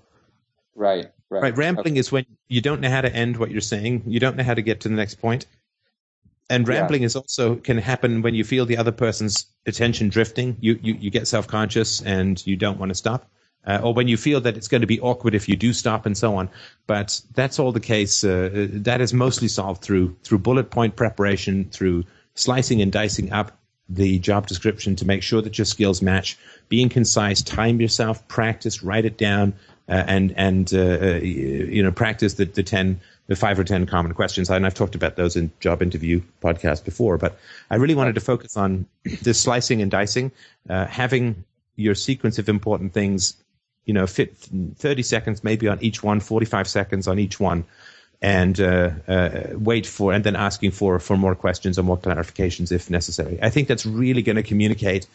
[0.76, 1.42] Right, right.
[1.42, 1.56] Right.
[1.56, 2.00] Rambling okay.
[2.00, 4.04] is when you don't know how to end what you're saying.
[4.06, 5.46] You don't know how to get to the next point.
[6.50, 7.06] And rambling yeah.
[7.06, 10.56] is also can happen when you feel the other person's attention drifting.
[10.60, 13.30] You you, you get self conscious and you don't want to stop,
[13.64, 16.06] uh, or when you feel that it's going to be awkward if you do stop
[16.06, 16.50] and so on.
[16.88, 18.24] But that's all the case.
[18.24, 23.56] Uh, that is mostly solved through through bullet point preparation, through slicing and dicing up
[23.88, 26.36] the job description to make sure that your skills match.
[26.68, 29.54] Being concise, time yourself, practice, write it down,
[29.88, 33.00] uh, and and uh, uh, you know practice the, the ten
[33.30, 34.50] the five or ten common questions.
[34.50, 37.38] And I've talked about those in job interview podcasts before, but
[37.70, 38.86] I really wanted to focus on
[39.22, 40.32] this slicing and dicing,
[40.68, 41.44] uh, having
[41.76, 43.36] your sequence of important things,
[43.84, 47.64] you know, fit 30 seconds maybe on each one, 45 seconds on each one,
[48.20, 52.72] and uh, uh, wait for, and then asking for, for more questions or more clarifications
[52.72, 53.38] if necessary.
[53.40, 55.06] I think that's really going to communicate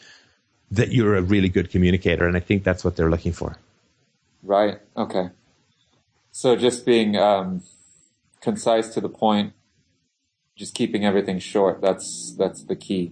[0.72, 3.57] that you're a really good communicator, and I think that's what they're looking for.
[4.41, 4.80] Right.
[4.95, 5.32] Okay.
[6.32, 7.61] So just being, um,
[8.46, 9.54] concise to the point,
[10.56, 11.82] just keeping everything short.
[11.82, 13.04] That's that's the key.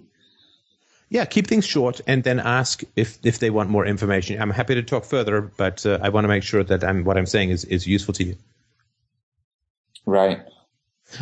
[1.10, 4.42] Yeah, keep things short and then ask if, if they want more information.
[4.42, 7.18] I'm happy to talk further, but uh, I want to make sure that I'm, what
[7.20, 8.36] I'm saying is, is useful to you.
[10.08, 10.40] Right.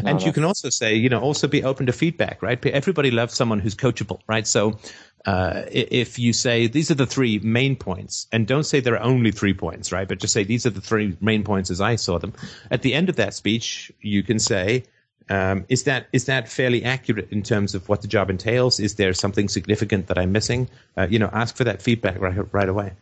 [0.04, 2.64] No, and you can also say, you know, also be open to feedback, right?
[2.66, 4.48] Everybody loves someone who's coachable, right?
[4.48, 4.80] So
[5.26, 9.04] uh, if you say these are the three main points, and don't say there are
[9.04, 10.08] only three points, right?
[10.08, 12.34] But just say these are the three main points as I saw them.
[12.70, 14.86] At the end of that speech, you can say,
[15.30, 18.80] um, is that is that fairly accurate in terms of what the job entails?
[18.80, 20.70] Is there something significant that I'm missing?
[20.98, 22.94] Uh, you know, ask for that feedback right right away.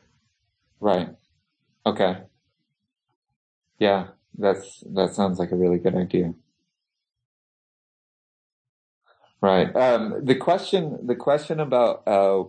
[0.80, 1.10] Right.
[1.86, 2.18] Okay.
[3.80, 6.34] Yeah, that's that sounds like a really good idea.
[9.42, 9.74] Right.
[9.76, 12.44] Um, the question the question about uh,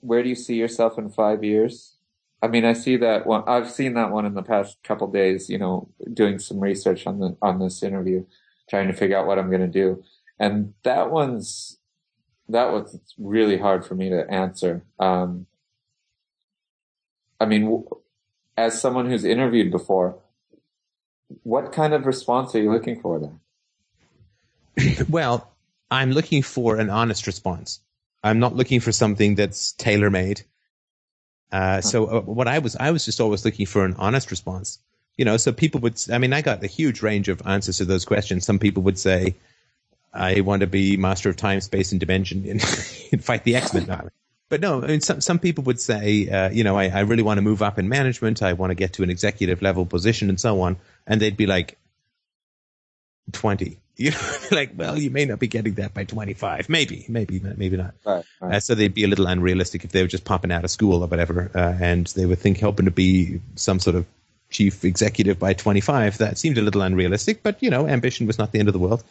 [0.00, 1.96] where do you see yourself in five years?
[2.42, 3.44] I mean, I see that one.
[3.46, 5.50] I've seen that one in the past couple days.
[5.50, 8.24] You know, doing some research on the on this interview
[8.68, 10.02] trying to figure out what I'm going to do.
[10.38, 11.78] And that one's,
[12.48, 14.84] that was really hard for me to answer.
[14.98, 15.46] Um,
[17.40, 17.84] I mean,
[18.56, 20.18] as someone who's interviewed before,
[21.42, 23.18] what kind of response are you looking for
[24.76, 25.04] there?
[25.08, 25.53] well,
[25.94, 27.80] I'm looking for an honest response.
[28.22, 30.42] I'm not looking for something that's tailor made.
[31.52, 34.78] Uh, so uh, what I was, I was just always looking for an honest response
[35.16, 37.84] you know, so people would, I mean, I got a huge range of answers to
[37.84, 38.44] those questions.
[38.44, 39.36] Some people would say,
[40.12, 42.62] I want to be master of time, space, and dimension and,
[43.24, 44.10] fight the X-Men.
[44.48, 47.22] but no, I mean, some, some people would say, uh, you know, I, I really
[47.22, 48.42] want to move up in management.
[48.42, 50.76] I want to get to an executive level position and so on.
[51.06, 51.78] And they'd be like,
[53.32, 53.78] 20.
[53.96, 54.18] You know,
[54.50, 56.68] like, well, you may not be getting that by 25.
[56.68, 57.94] Maybe, maybe, maybe not.
[58.04, 58.54] Right, right.
[58.54, 61.02] Uh, so they'd be a little unrealistic if they were just popping out of school
[61.02, 61.50] or whatever.
[61.54, 64.06] Uh, and they would think hoping to be some sort of
[64.50, 66.18] chief executive by 25.
[66.18, 68.78] That seemed a little unrealistic, but you know, ambition was not the end of the
[68.78, 69.04] world.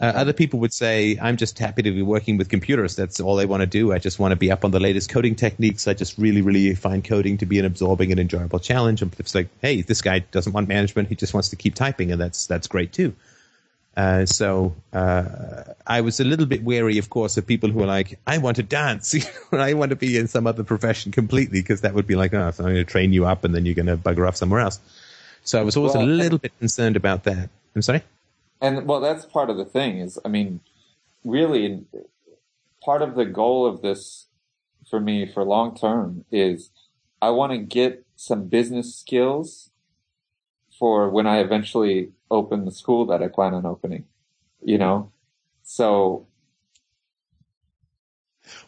[0.00, 2.96] Uh, other people would say, I'm just happy to be working with computers.
[2.96, 3.92] That's all I want to do.
[3.92, 5.86] I just want to be up on the latest coding techniques.
[5.86, 9.00] I just really, really find coding to be an absorbing and enjoyable challenge.
[9.00, 11.08] And it's like, hey, this guy doesn't want management.
[11.08, 13.14] He just wants to keep typing, and that's that's great too.
[13.96, 17.86] Uh, so uh, I was a little bit wary, of course, of people who are
[17.86, 19.14] like, I want to dance.
[19.52, 22.50] I want to be in some other profession completely because that would be like, oh,
[22.50, 24.60] so I'm going to train you up and then you're going to bugger off somewhere
[24.60, 24.80] else.
[25.44, 27.50] So I was always well, a little bit concerned about that.
[27.74, 28.02] I'm sorry?
[28.60, 30.60] And well, that's part of the thing is, I mean,
[31.24, 31.84] really
[32.82, 34.26] part of the goal of this
[34.88, 36.70] for me for long term is
[37.20, 39.70] I want to get some business skills
[40.78, 44.06] for when I eventually open the school that I plan on opening,
[44.62, 45.12] you know?
[45.62, 46.26] So.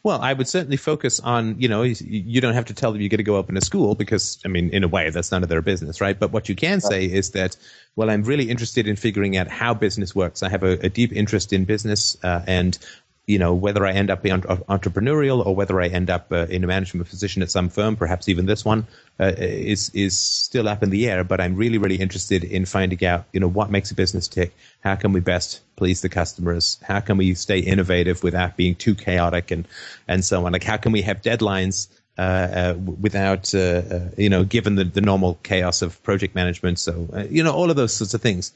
[0.04, 3.08] Well, I would certainly focus on, you know, you don't have to tell them you're
[3.08, 5.48] going to go open a school because, I mean, in a way, that's none of
[5.48, 6.18] their business, right?
[6.18, 7.56] But what you can say is that,
[7.96, 10.42] well, I'm really interested in figuring out how business works.
[10.42, 12.78] I have a, a deep interest in business, uh, and
[13.26, 16.62] you know, whether I end up being entrepreneurial or whether I end up uh, in
[16.62, 18.86] a management position at some firm, perhaps even this one,
[19.18, 21.24] uh, is is still up in the air.
[21.24, 24.54] But I'm really, really interested in finding out, you know, what makes a business tick.
[24.80, 26.78] How can we best please the customers?
[26.82, 29.66] How can we stay innovative without being too chaotic and
[30.06, 30.52] and so on?
[30.52, 34.84] Like, how can we have deadlines uh, uh, without, uh, uh you know, given the,
[34.84, 36.78] the normal chaos of project management.
[36.78, 38.52] So, uh, you know, all of those sorts of things.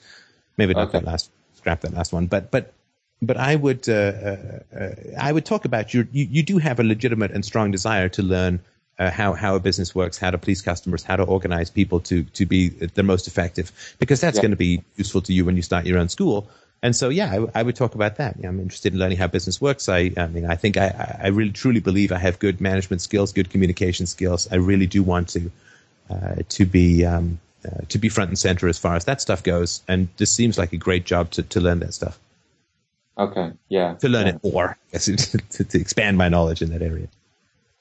[0.57, 1.01] Maybe not okay.
[1.01, 2.73] that last, scrap that last one, but, but
[3.21, 4.37] but I would uh, uh,
[4.79, 8.09] uh, I would talk about your, you you do have a legitimate and strong desire
[8.11, 8.61] to learn
[8.99, 12.23] uh, how how a business works, how to please customers, how to organize people to
[12.25, 14.43] to be the most effective, because that's yeah.
[14.43, 16.49] going to be useful to you when you start your own school.
[16.81, 18.37] And so, yeah, I, I would talk about that.
[18.39, 19.89] Yeah, I'm interested in learning how business works.
[19.89, 23.33] I, I mean, I think I, I really truly believe I have good management skills,
[23.33, 24.47] good communication skills.
[24.53, 25.51] I really do want to
[26.09, 29.43] uh, to be um, uh, to be front and center as far as that stuff
[29.43, 29.83] goes.
[29.89, 32.19] And this seems like a great job to to learn that stuff.
[33.19, 33.51] Okay.
[33.69, 33.95] Yeah.
[33.95, 34.35] To learn yeah.
[34.35, 37.09] it more, to, to, to, expand my knowledge in that area.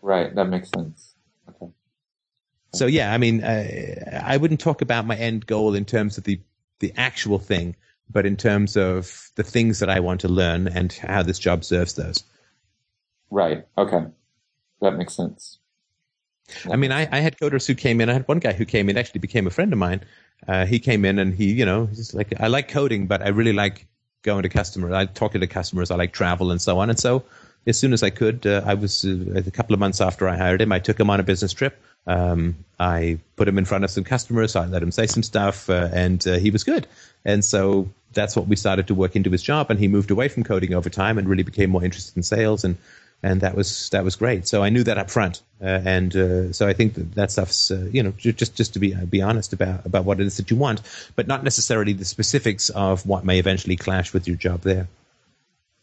[0.02, 0.34] Right.
[0.34, 1.14] That makes sense.
[1.50, 1.72] Okay.
[2.74, 6.24] So yeah, I mean, uh, I wouldn't talk about my end goal in terms of
[6.24, 6.40] the
[6.80, 7.76] the actual thing,
[8.10, 11.64] but in terms of the things that I want to learn and how this job
[11.64, 12.24] serves those.
[13.30, 13.66] Right.
[13.78, 14.06] Okay.
[14.82, 15.60] That makes sense.
[16.72, 18.10] I mean, I, I had coders who came in.
[18.10, 20.02] I had one guy who came in, actually became a friend of mine.
[20.48, 23.30] Uh, he came in and he, you know, he's like, I like coding, but I
[23.30, 23.88] really like
[24.24, 24.94] going to customers.
[24.94, 25.92] I talk to customers.
[25.92, 26.90] I like travel and so on.
[26.90, 27.24] And so
[27.66, 30.38] as soon as I could, uh, I was uh, a couple of months after I
[30.38, 31.82] hired him, I took him on a business trip.
[32.08, 34.56] Um, I put him in front of some customers.
[34.56, 36.88] I let him say some stuff, uh, and uh, he was good.
[37.26, 39.70] And so that's what we started to work into his job.
[39.70, 42.64] And he moved away from coding over time and really became more interested in sales.
[42.64, 42.78] And
[43.24, 44.48] and that was that was great.
[44.48, 47.72] So I knew that up front, uh, and uh, so I think that, that stuff's
[47.72, 50.52] uh, you know just just to be be honest about about what it is that
[50.52, 50.82] you want,
[51.16, 54.88] but not necessarily the specifics of what may eventually clash with your job there.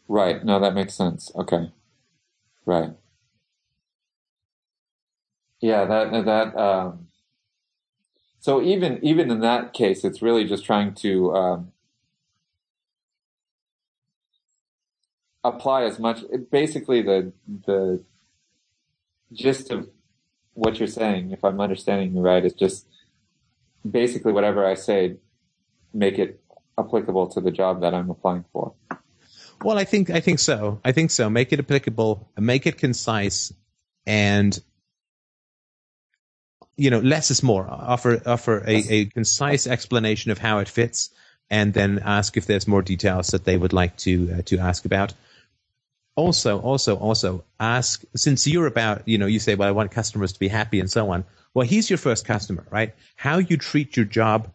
[0.07, 0.43] Right.
[0.43, 1.31] No, that makes sense.
[1.35, 1.71] Okay.
[2.65, 2.91] Right.
[5.61, 5.85] Yeah.
[5.85, 6.57] That that.
[6.57, 7.07] Um,
[8.39, 11.71] so even even in that case, it's really just trying to um,
[15.45, 16.19] apply as much.
[16.51, 17.31] Basically, the
[17.65, 18.03] the
[19.31, 19.87] gist of
[20.53, 22.87] what you're saying, if I'm understanding you right, is just
[23.89, 25.17] basically whatever I say,
[25.93, 26.41] make it
[26.77, 28.73] applicable to the job that I'm applying for.
[29.61, 30.81] Well, I think I think so.
[30.83, 31.29] I think so.
[31.29, 33.53] Make it applicable, make it concise,
[34.05, 34.59] and
[36.75, 37.67] you know, less is more.
[37.69, 41.11] Offer offer a, a concise explanation of how it fits,
[41.49, 44.85] and then ask if there's more details that they would like to uh, to ask
[44.85, 45.13] about
[46.15, 50.33] also, also, also ask, since you're about, you know, you say, well, I want customers
[50.33, 51.25] to be happy and so on.
[51.53, 52.93] Well, he's your first customer, right?
[53.15, 54.51] How you treat your job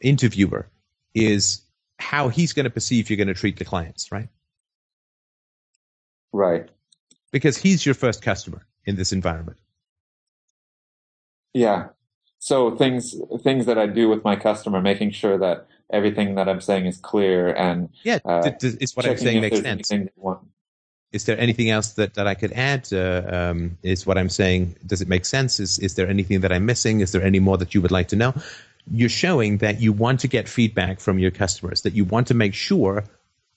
[0.00, 0.68] interviewer
[1.14, 1.62] is
[1.98, 4.28] how he's going to perceive you're going to treat the clients, right?
[6.32, 6.68] Right.
[7.32, 9.58] Because he's your first customer in this environment.
[11.54, 11.88] Yeah.
[12.38, 16.60] So things things that I do with my customer, making sure that everything that I'm
[16.60, 19.90] saying is clear and yeah, uh, is what I'm saying makes sense
[21.12, 22.88] is there anything else that, that I could add?
[22.92, 25.58] Uh, um, is what I'm saying, does it make sense?
[25.58, 27.00] Is, is there anything that I'm missing?
[27.00, 28.34] Is there any more that you would like to know?
[28.90, 32.34] You're showing that you want to get feedback from your customers, that you want to
[32.34, 33.04] make sure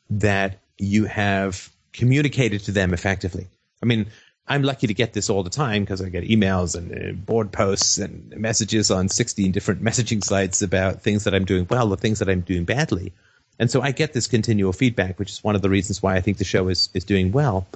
[0.10, 3.48] that you have communicated to them effectively.
[3.84, 4.08] I mean,
[4.48, 7.52] I'm lucky to get this all the time because I get emails and uh, board
[7.52, 11.98] posts and messages on 16 different messaging sites about things that I'm doing well or
[11.98, 13.14] things that I'm doing badly.
[13.62, 16.22] And so I get this continual feedback, which is one of the reasons why I
[16.22, 17.68] think the show is, is doing well.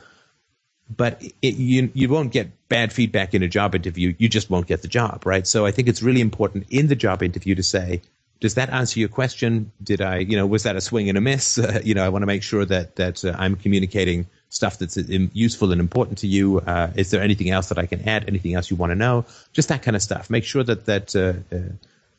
[0.90, 4.16] But it, you, you won't get bad feedback in a job interview.
[4.18, 5.46] You just won't get the job, right?
[5.46, 8.02] So I think it's really important in the job interview to say,
[8.40, 9.72] does that answer your question?
[9.84, 11.60] Did I, you know, was that a swing and a miss?
[11.66, 14.98] Uh, you know, I want to make sure that, that uh, I'm communicating stuff that's
[14.98, 16.62] useful and important to you.
[16.62, 18.26] Uh, is there anything else that I can add?
[18.28, 19.24] Anything else you want to know?
[19.54, 20.32] Just that kind of stuff.
[20.32, 21.60] Make sure that, that, uh, uh,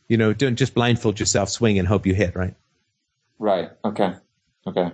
[0.06, 2.54] you know, don't just blindfold yourself, swing and hope you hit, right?
[3.38, 3.70] Right.
[3.84, 4.14] Okay.
[4.66, 4.92] Okay.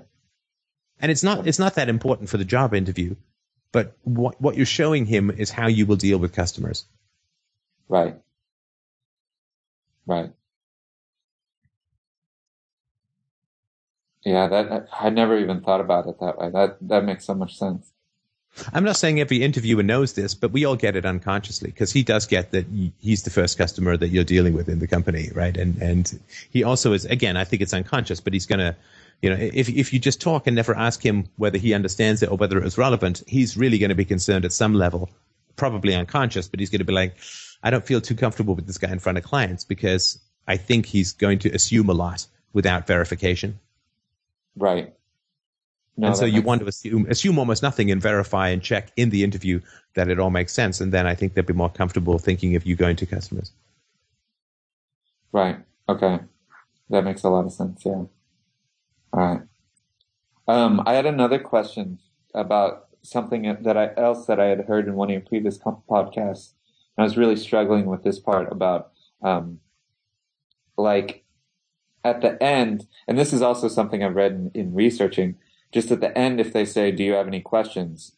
[1.01, 3.16] And it's not it's not that important for the job interview,
[3.72, 6.86] but what what you're showing him is how you will deal with customers.
[7.88, 8.16] Right.
[10.07, 10.32] Right.
[14.24, 16.51] Yeah, that I never even thought about it that way.
[16.51, 17.91] That that makes so much sense.
[18.72, 22.03] I'm not saying every interviewer knows this, but we all get it unconsciously because he
[22.03, 22.66] does get that
[23.00, 25.57] he's the first customer that you're dealing with in the company, right?
[25.57, 28.76] And and he also is again, I think it's unconscious, but he's gonna,
[29.22, 32.30] you know, if if you just talk and never ask him whether he understands it
[32.30, 35.09] or whether it was relevant, he's really going to be concerned at some level,
[35.57, 37.16] probably unconscious, but he's going to be like,
[37.62, 40.86] I don't feel too comfortable with this guy in front of clients because I think
[40.86, 43.61] he's going to assume a lot without verification.
[44.57, 44.94] Right.
[45.97, 49.11] No, and so you want to assume assume almost nothing and verify and check in
[49.11, 49.61] the interview
[49.95, 52.64] that it all makes sense, and then I think they'll be more comfortable thinking of
[52.64, 53.53] you going to customers.
[55.32, 55.59] Right.
[55.88, 56.20] Okay.
[56.90, 57.82] That makes a lot of sense.
[57.84, 57.93] Yeah.
[57.93, 58.09] All
[59.12, 59.43] right.
[60.49, 61.99] Um, I had another question
[62.34, 66.53] about something that I else that I had heard in one of your previous podcasts.
[66.97, 69.61] And I was really struggling with this part about, um,
[70.76, 71.24] like
[72.05, 75.36] at the end, and this is also something I've read in, in researching
[75.72, 78.12] just at the end, if they say, do you have any questions?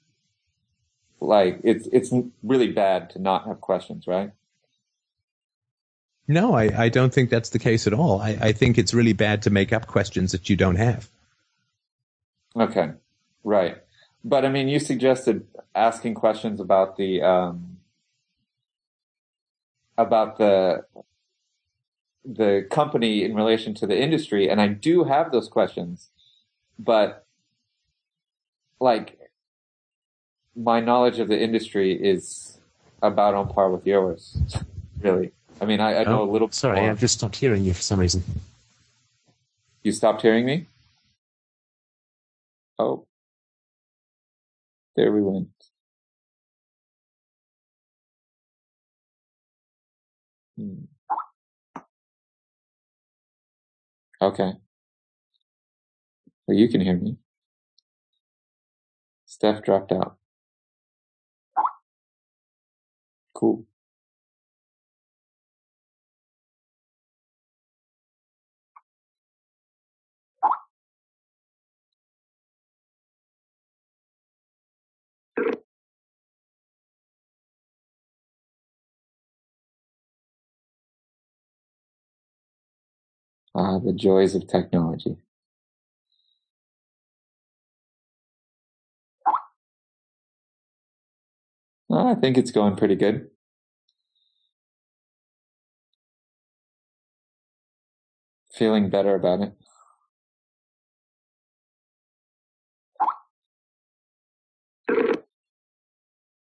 [1.20, 4.32] Like it's, it's really bad to not have questions, right?
[6.26, 8.20] No, I, I don't think that's the case at all.
[8.20, 11.08] I, I think it's really bad to make up questions that you don't have.
[12.56, 12.92] Okay.
[13.42, 13.76] Right.
[14.24, 17.78] But I mean, you suggested asking questions about the, um,
[19.96, 20.84] about the,
[22.24, 24.48] the company in relation to the industry.
[24.48, 26.08] And I do have those questions,
[26.78, 27.23] but
[28.84, 29.18] like
[30.54, 32.58] my knowledge of the industry is
[33.02, 34.36] about on par with yours.
[35.00, 36.50] really, I mean, I, I know oh, a little.
[36.52, 36.90] Sorry, more.
[36.90, 38.22] I've just stopped hearing you for some reason.
[39.82, 40.66] You stopped hearing me.
[42.78, 43.06] Oh,
[44.96, 45.48] there we went.
[50.56, 50.84] Hmm.
[54.20, 54.52] Okay.
[56.46, 57.16] Well, you can hear me.
[59.34, 60.18] Steph dropped out.
[63.34, 63.66] Cool.
[83.52, 85.23] Ah, the joys of technology.
[91.94, 93.28] Well, I think it's going pretty good.
[98.52, 99.52] Feeling better about it.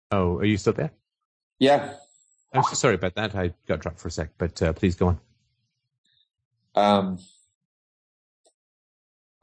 [0.09, 0.89] Oh, are you still there?
[1.59, 1.93] Yeah.
[2.51, 3.35] I'm so sorry about that.
[3.35, 5.19] I got dropped for a sec, but uh, please go on.
[6.73, 7.19] Um,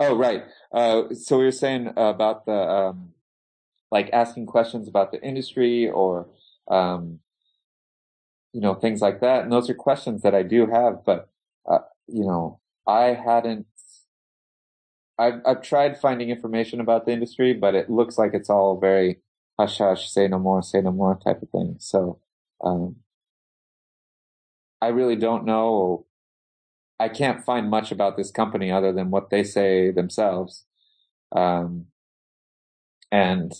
[0.00, 0.42] oh, right.
[0.72, 3.10] Uh, so we were saying about the, um,
[3.94, 6.26] like asking questions about the industry or,
[6.68, 7.20] um,
[8.52, 9.44] you know, things like that.
[9.44, 11.30] And those are questions that I do have, but,
[11.70, 11.78] uh,
[12.08, 13.66] you know, I hadn't,
[15.16, 19.20] I've, I've tried finding information about the industry, but it looks like it's all very
[19.60, 21.76] hush hush, say no more, say no more type of thing.
[21.78, 22.18] So,
[22.64, 22.96] um,
[24.82, 26.06] I really don't know.
[26.98, 30.64] I can't find much about this company other than what they say themselves.
[31.30, 31.86] Um,
[33.12, 33.52] and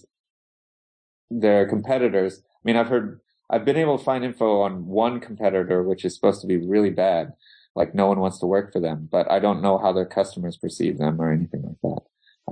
[1.31, 2.43] their competitors.
[2.45, 3.21] I mean, I've heard,
[3.51, 6.91] I've been able to find info on one competitor, which is supposed to be really
[6.91, 7.33] bad.
[7.77, 10.57] Like no one wants to work for them, but I don't know how their customers
[10.57, 12.03] perceive them or anything like that.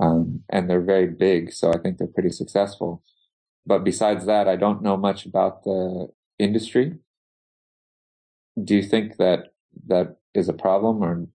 [0.01, 3.03] Um, and they're very big, so I think they're pretty successful.
[3.65, 6.09] But besides that, I don't know much about the
[6.39, 6.97] industry.
[8.61, 9.53] Do you think that
[9.87, 11.27] that is a problem or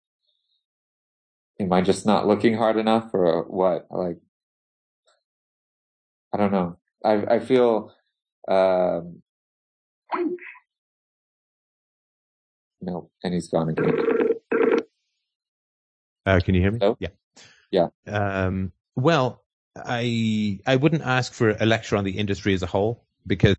[1.60, 3.88] am I just not looking hard enough or what?
[3.90, 4.18] Like,
[6.34, 6.78] I don't know.
[7.04, 7.93] I, I feel,
[8.48, 9.22] um,
[12.82, 13.93] no, and he's gone again.
[16.26, 16.80] Uh, can you hear me?
[16.82, 16.98] Hello?
[17.00, 17.10] Yeah.
[17.72, 17.88] Yeah.
[18.08, 19.43] Um, well,
[19.76, 23.56] I I wouldn't ask for a lecture on the industry as a whole because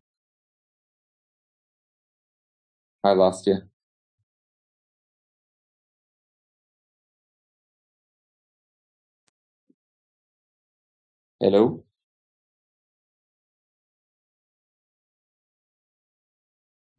[3.05, 3.57] I lost you.
[11.41, 11.85] Hello?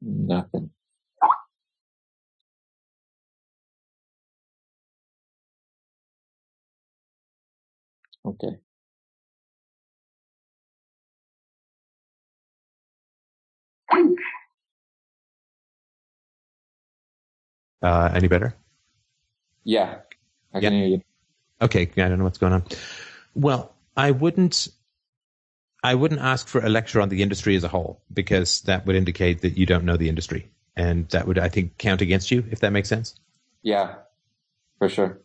[0.01, 0.71] Nothing.
[8.25, 8.57] Okay.
[17.81, 18.55] uh, any better?
[19.63, 19.99] Yeah,
[20.53, 20.69] I Yeah.
[20.69, 21.01] can hear you.
[21.61, 22.63] Okay, I don't know what's going on.
[23.35, 24.69] Well, I wouldn't.
[25.83, 28.95] I wouldn't ask for a lecture on the industry as a whole because that would
[28.95, 32.43] indicate that you don't know the industry, and that would, I think, count against you
[32.51, 33.15] if that makes sense.
[33.63, 33.95] Yeah,
[34.77, 35.21] for sure.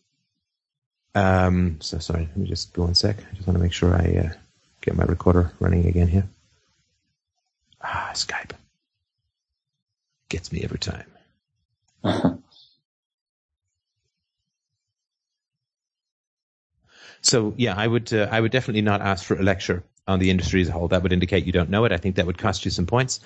[1.14, 3.16] Um, so sorry, let me just go one sec.
[3.18, 4.32] I just want to make sure I uh,
[4.80, 6.28] get my recorder running again here.
[7.80, 8.52] Ah, Skype
[10.28, 11.06] gets me every time.
[17.22, 20.30] So yeah, I would uh, I would definitely not ask for a lecture on the
[20.30, 20.88] industry as a whole.
[20.88, 21.92] That would indicate you don't know it.
[21.92, 23.20] I think that would cost you some points.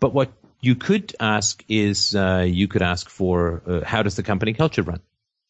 [0.00, 4.22] But what you could ask is uh, you could ask for uh, how does the
[4.22, 5.00] company culture run?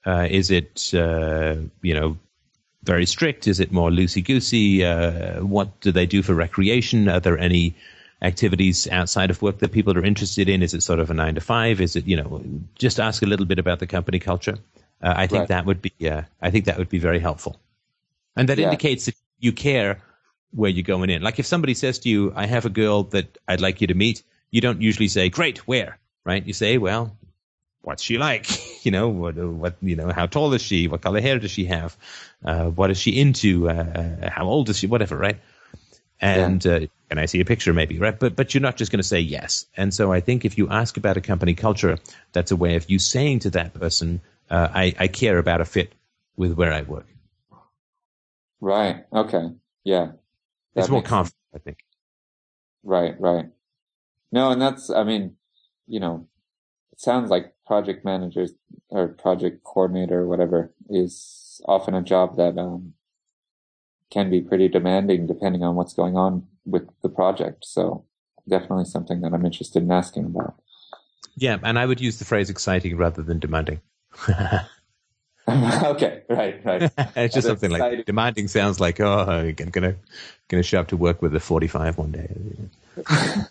[0.07, 2.19] Uh, is it uh, you know
[2.83, 3.47] very strict?
[3.47, 4.85] Is it more loosey goosey?
[4.85, 7.09] Uh, what do they do for recreation?
[7.09, 7.75] Are there any
[8.23, 10.63] activities outside of work that people are interested in?
[10.63, 11.81] Is it sort of a nine to five?
[11.81, 12.43] Is it you know
[12.75, 14.59] just ask a little bit about the company culture?
[15.03, 15.49] Uh, I think Right.
[15.49, 17.61] that would be uh, I think that would be very helpful,
[18.37, 18.65] and that Yeah.
[18.65, 20.03] indicates that you care
[20.55, 21.23] where you're going in.
[21.23, 23.95] Like if somebody says to you, "I have a girl that I'd like you to
[23.95, 26.47] meet," you don't usually say, "Great, where?" Right?
[26.47, 27.17] You say, "Well,
[27.85, 28.47] what's she like?
[28.85, 30.89] you know, what, what, you know, how tall is she?
[30.89, 31.97] What color hair does she have?
[32.45, 33.69] Uh, what is she into?
[33.69, 34.87] Uh, how old is she?
[34.87, 35.39] Whatever, right?
[36.21, 36.81] And uh,
[37.11, 38.19] can I see a picture, maybe, right?
[38.19, 39.67] But but you're not just going to say yes.
[39.77, 41.99] And so I think if you ask about a company culture,
[42.33, 45.65] that's a way of you saying to that person, uh, I, I care about a
[45.65, 45.93] fit
[46.37, 47.07] with where I work.
[48.61, 49.05] Right.
[49.13, 49.51] Okay.
[49.85, 50.13] Yeah.
[50.75, 51.79] It's more confident, I think.
[52.83, 53.47] Right, right.
[54.33, 55.37] No, and that's, I mean,
[55.87, 56.27] you know,
[56.93, 58.53] it sounds like project managers
[58.89, 62.95] or project coordinator or whatever is often a job that, um,
[64.11, 67.65] can be pretty demanding depending on what's going on with the project.
[67.65, 68.05] So
[68.49, 70.55] definitely something that I'm interested in asking about.
[71.37, 73.81] Yeah, and I would use the phrase exciting rather than demanding.
[75.49, 76.83] okay, right, right.
[77.17, 79.97] it's just That's something like demanding sounds like oh I'm gonna
[80.49, 82.29] gonna show up to work with a 45 one day.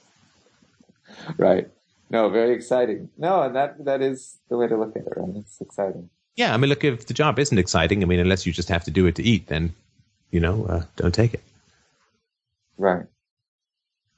[1.37, 1.69] Right.
[2.09, 3.09] No, very exciting.
[3.17, 5.35] No, and that, that is the way to look at it, right?
[5.37, 6.09] It's exciting.
[6.35, 8.83] Yeah, I mean, look, if the job isn't exciting, I mean, unless you just have
[8.85, 9.73] to do it to eat, then
[10.31, 11.43] you know, uh, don't take it.
[12.77, 13.05] Right.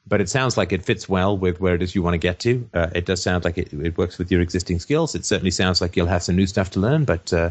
[0.07, 2.39] but it sounds like it fits well with where it is you want to get
[2.39, 2.69] to.
[2.73, 5.15] Uh, it does sound like it, it works with your existing skills.
[5.15, 7.49] It certainly sounds like you'll have some new stuff to learn, but uh,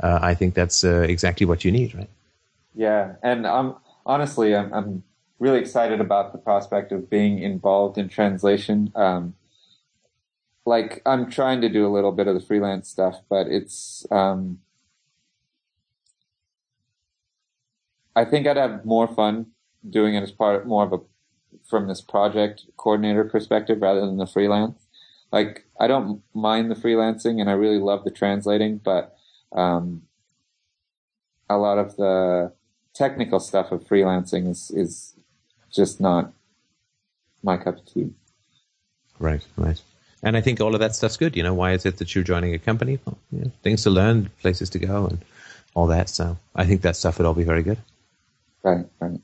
[0.00, 2.10] uh, I think that's uh, exactly what you need, right?
[2.74, 3.46] Yeah, and
[4.06, 5.02] honestly, I'm, I'm,
[5.40, 8.90] really excited about the prospect of being involved in translation.
[8.94, 9.34] Um,
[10.64, 14.60] like I'm trying to do a little bit of the freelance stuff, but it's um,
[18.16, 19.46] I think I'd have more fun
[19.88, 21.00] doing it as part more of a
[21.68, 24.86] from this project coordinator perspective rather than the freelance.
[25.32, 29.16] Like I don't mind the freelancing and I really love the translating, but
[29.54, 30.02] um,
[31.48, 32.52] a lot of the
[32.94, 35.14] technical stuff of freelancing is is
[35.70, 36.32] just not
[37.42, 38.10] my cup of tea.
[39.18, 39.80] Right, right.
[40.22, 41.36] And I think all of that stuff's good.
[41.36, 42.98] You know, why is it that you're joining a company?
[43.04, 45.24] Well, you know, things to learn, places to go, and
[45.74, 46.08] all that.
[46.08, 47.78] So I think that stuff would all be very good.
[48.62, 49.20] Right, right.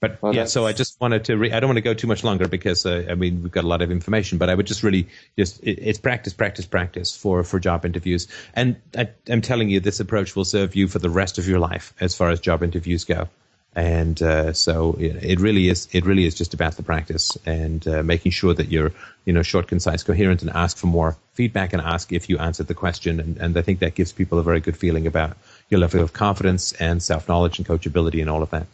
[0.00, 1.36] But well, yeah, so I just wanted to.
[1.36, 3.64] Re- I don't want to go too much longer because uh, I mean we've got
[3.64, 4.38] a lot of information.
[4.38, 8.26] But I would just really just it, it's practice, practice, practice for for job interviews.
[8.54, 11.58] And I, I'm telling you, this approach will serve you for the rest of your
[11.58, 13.28] life as far as job interviews go.
[13.76, 15.86] And uh, so it, it, really is.
[15.92, 18.92] It really is just about the practice and uh, making sure that you're
[19.26, 22.68] you know short, concise, coherent, and ask for more feedback and ask if you answered
[22.68, 23.20] the question.
[23.20, 25.36] And, and I think that gives people a very good feeling about
[25.68, 28.66] your level of confidence and self knowledge and coachability and all of that.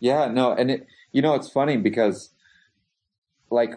[0.00, 2.30] Yeah, no, and it, you know, it's funny because,
[3.50, 3.72] like,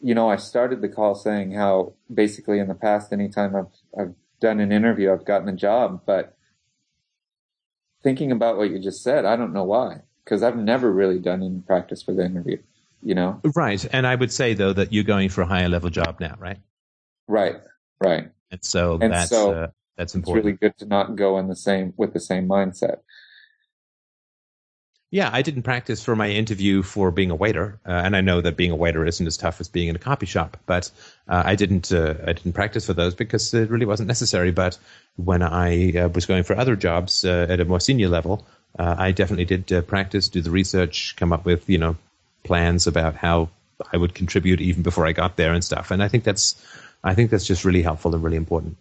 [0.00, 4.14] you know, I started the call saying how basically in the past, anytime I've I've
[4.40, 6.02] done an interview, I've gotten a job.
[6.06, 6.36] But
[8.02, 11.42] thinking about what you just said, I don't know why, because I've never really done
[11.42, 12.58] any practice for the interview.
[13.02, 13.84] You know, right?
[13.92, 16.58] And I would say though that you're going for a higher level job now, right?
[17.28, 17.56] Right,
[18.00, 18.30] right.
[18.50, 19.66] And so and that's so uh,
[19.96, 20.46] that's important.
[20.46, 22.98] It's really good to not go in the same with the same mindset.
[25.10, 28.40] Yeah, I didn't practice for my interview for being a waiter, uh, and I know
[28.40, 30.56] that being a waiter isn't as tough as being in a coffee shop.
[30.66, 30.90] But
[31.28, 34.50] uh, I didn't uh, I didn't practice for those because it really wasn't necessary.
[34.50, 34.76] But
[35.14, 38.44] when I uh, was going for other jobs uh, at a more senior level,
[38.76, 41.96] uh, I definitely did practice, do the research, come up with you know
[42.42, 43.50] plans about how
[43.92, 45.92] I would contribute even before I got there and stuff.
[45.92, 46.56] And I think that's
[47.04, 48.76] I think that's just really helpful and really important.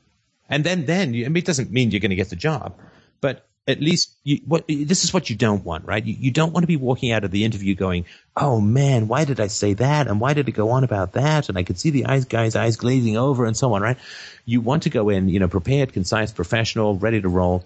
[0.49, 2.73] And then then I mean, it doesn't mean you're going to get the job,
[3.21, 6.03] but at least you, what this is what you don't want, right?
[6.03, 8.05] You, you don't want to be walking out of the interview going,
[8.36, 10.07] "Oh man, why did I say that?
[10.07, 12.55] And why did it go on about that?" And I could see the eyes, guy's
[12.55, 13.97] eyes glazing over, and so on, right?
[14.45, 17.66] You want to go in, you know, prepared, concise, professional, ready to roll,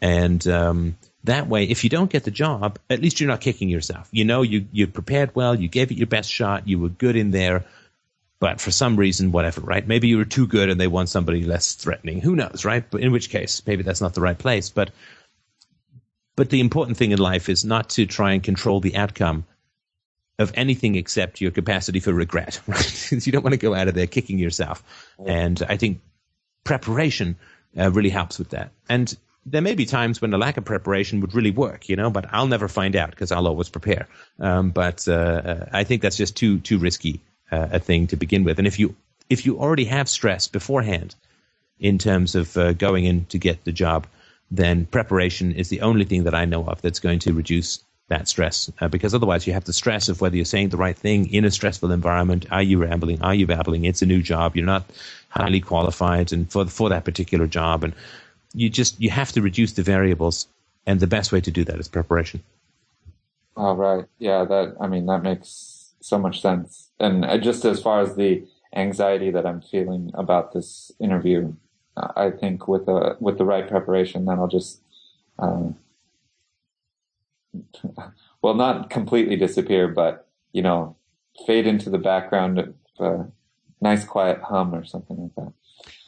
[0.00, 3.68] and um, that way, if you don't get the job, at least you're not kicking
[3.68, 4.08] yourself.
[4.12, 7.16] You know, you you prepared well, you gave it your best shot, you were good
[7.16, 7.64] in there.
[8.38, 9.86] But for some reason, whatever, right?
[9.86, 12.20] Maybe you were too good and they want somebody less threatening.
[12.20, 12.84] Who knows, right?
[12.90, 14.68] But in which case, maybe that's not the right place.
[14.68, 14.90] But
[16.36, 19.44] but the important thing in life is not to try and control the outcome
[20.38, 22.60] of anything except your capacity for regret.
[22.66, 23.12] Right?
[23.26, 24.82] you don't want to go out of there kicking yourself.
[25.24, 26.00] And I think
[26.64, 27.36] preparation
[27.78, 28.70] uh, really helps with that.
[28.88, 29.14] And
[29.44, 32.26] there may be times when a lack of preparation would really work, you know, but
[32.32, 34.06] I'll never find out because I'll always prepare.
[34.38, 37.20] Um, but uh, uh, I think that's just too too risky
[37.50, 38.58] uh, a thing to begin with.
[38.58, 38.94] And if you
[39.28, 41.14] if you already have stress beforehand
[41.78, 44.06] in terms of uh, going in to get the job,
[44.52, 48.28] then preparation is the only thing that I know of that's going to reduce that
[48.28, 48.70] stress.
[48.80, 51.46] Uh, because otherwise, you have the stress of whether you're saying the right thing in
[51.46, 52.44] a stressful environment.
[52.50, 53.22] Are you rambling?
[53.22, 53.86] Are you babbling?
[53.86, 54.54] It's a new job.
[54.54, 54.84] You're not
[55.30, 57.94] highly qualified and for for that particular job, and
[58.52, 60.46] you just you have to reduce the variables.
[60.84, 62.42] And the best way to do that is preparation.
[63.56, 64.04] All right.
[64.18, 64.44] Yeah.
[64.44, 66.90] That I mean that makes so much sense.
[67.00, 68.44] And uh, just as far as the
[68.74, 71.54] anxiety that I'm feeling about this interview,
[71.96, 74.80] I think with the with the right preparation, that'll just
[75.38, 75.70] uh,
[78.42, 80.96] well, not completely disappear, but you know,
[81.46, 83.26] fade into the background of a
[83.80, 85.52] nice quiet hum or something like that.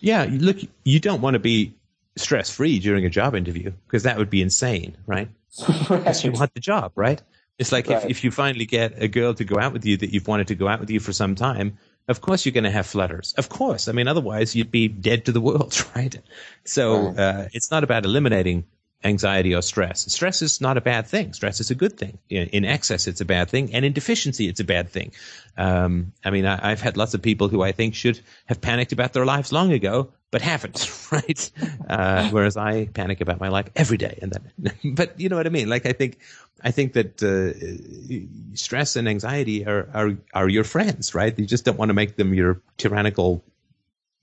[0.00, 1.74] Yeah, look, you don't want to be
[2.16, 5.28] stress free during a job interview because that would be insane, right?
[5.56, 6.24] Because right.
[6.24, 7.22] you want the job, right?
[7.58, 8.02] It's like right.
[8.04, 10.48] if, if you finally get a girl to go out with you that you've wanted
[10.48, 11.78] to go out with you for some time,
[12.08, 13.34] of course you're going to have flutters.
[13.36, 13.88] Of course.
[13.88, 16.16] I mean, otherwise you'd be dead to the world, right?
[16.64, 18.64] So uh, it's not about eliminating
[19.04, 20.10] anxiety or stress.
[20.12, 21.32] Stress is not a bad thing.
[21.32, 22.18] Stress is a good thing.
[22.30, 25.12] In, excess, it's a bad thing, and in deficiency, it's a bad thing.
[25.56, 28.92] Um, I mean, I, have had lots of people who I think should have panicked
[28.92, 31.50] about their lives long ago, but haven't, right?
[31.88, 35.46] Uh, whereas I panic about my life every day, and then, but you know what
[35.46, 35.68] I mean?
[35.68, 36.18] Like I think,
[36.62, 41.38] I think that uh, stress and anxiety are, are are your friends, right?
[41.38, 43.44] You just don't want to make them your tyrannical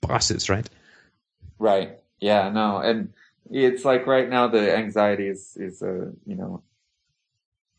[0.01, 0.67] bosses, right?
[1.59, 1.99] Right.
[2.19, 2.49] Yeah.
[2.49, 2.77] No.
[2.77, 3.13] And
[3.49, 6.63] it's like right now the anxiety is is a you know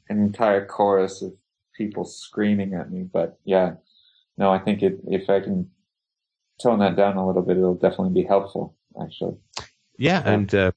[0.09, 1.33] an entire chorus of
[1.77, 3.03] people screaming at me.
[3.03, 3.75] But yeah,
[4.37, 5.71] no, I think it, if I can
[6.63, 8.77] tone that down a little bit, it'll definitely be helpful.
[9.01, 9.37] Actually.
[9.97, 10.73] Yeah, and uh,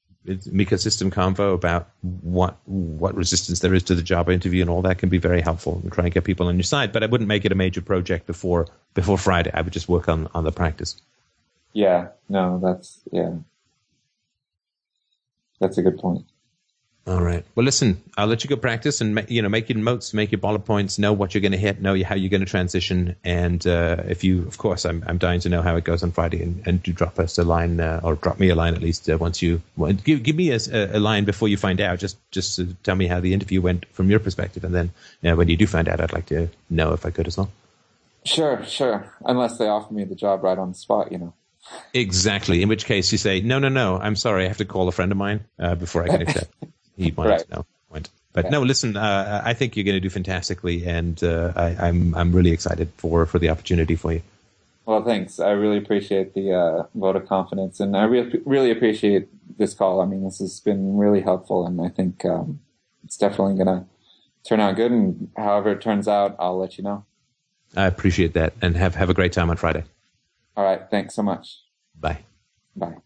[0.77, 4.97] system convo about what what resistance there is to the job interview and all that
[4.97, 6.91] can be very helpful and try and get people on your side.
[6.91, 9.51] But I wouldn't make it a major project before before Friday.
[9.53, 10.95] I would just work on on the practice.
[11.73, 13.33] Yeah, no, that's yeah,
[15.59, 16.25] that's a good point.
[17.07, 17.45] All right.
[17.53, 20.39] Well, listen, I'll let you go practice and you know make your notes, make your
[20.39, 23.65] bullet points, know what you're going to hit, know how you're going to transition, and
[23.67, 26.41] uh, if you, of course, I'm I'm dying to know how it goes on Friday,
[26.41, 29.07] and, and do drop us a line uh, or drop me a line at least
[29.07, 31.99] uh, once you well, give give me a, a, line before you find out.
[31.99, 34.91] Just just to tell me how the interview went from your perspective, and then
[35.21, 37.37] you know, when you do find out, I'd like to know if I could as
[37.37, 37.51] well.
[38.23, 39.13] Sure, sure.
[39.23, 41.33] Unless they offer me the job right on the spot, you know.
[41.93, 42.61] Exactly.
[42.61, 43.97] In which case you say, no, no, no.
[43.97, 44.45] I'm sorry.
[44.45, 46.53] I have to call a friend of mine uh, before I can accept.
[46.95, 47.49] he might right.
[47.49, 47.65] know.
[48.35, 48.97] But no, listen.
[48.97, 52.51] Uh, I think you're going to do fantastically, and uh, I, am I'm, I'm really
[52.51, 54.21] excited for for the opportunity for you.
[54.85, 55.39] Well, thanks.
[55.39, 60.01] I really appreciate the uh, vote of confidence, and I re- really appreciate this call.
[60.01, 62.59] I mean, this has been really helpful, and I think um,
[63.05, 63.85] it's definitely going to
[64.43, 64.91] turn out good.
[64.91, 67.05] And however it turns out, I'll let you know.
[67.73, 69.85] I appreciate that, and have have a great time on Friday.
[70.55, 70.81] All right.
[70.89, 71.63] Thanks so much.
[71.99, 72.25] Bye.
[72.75, 73.04] Bye.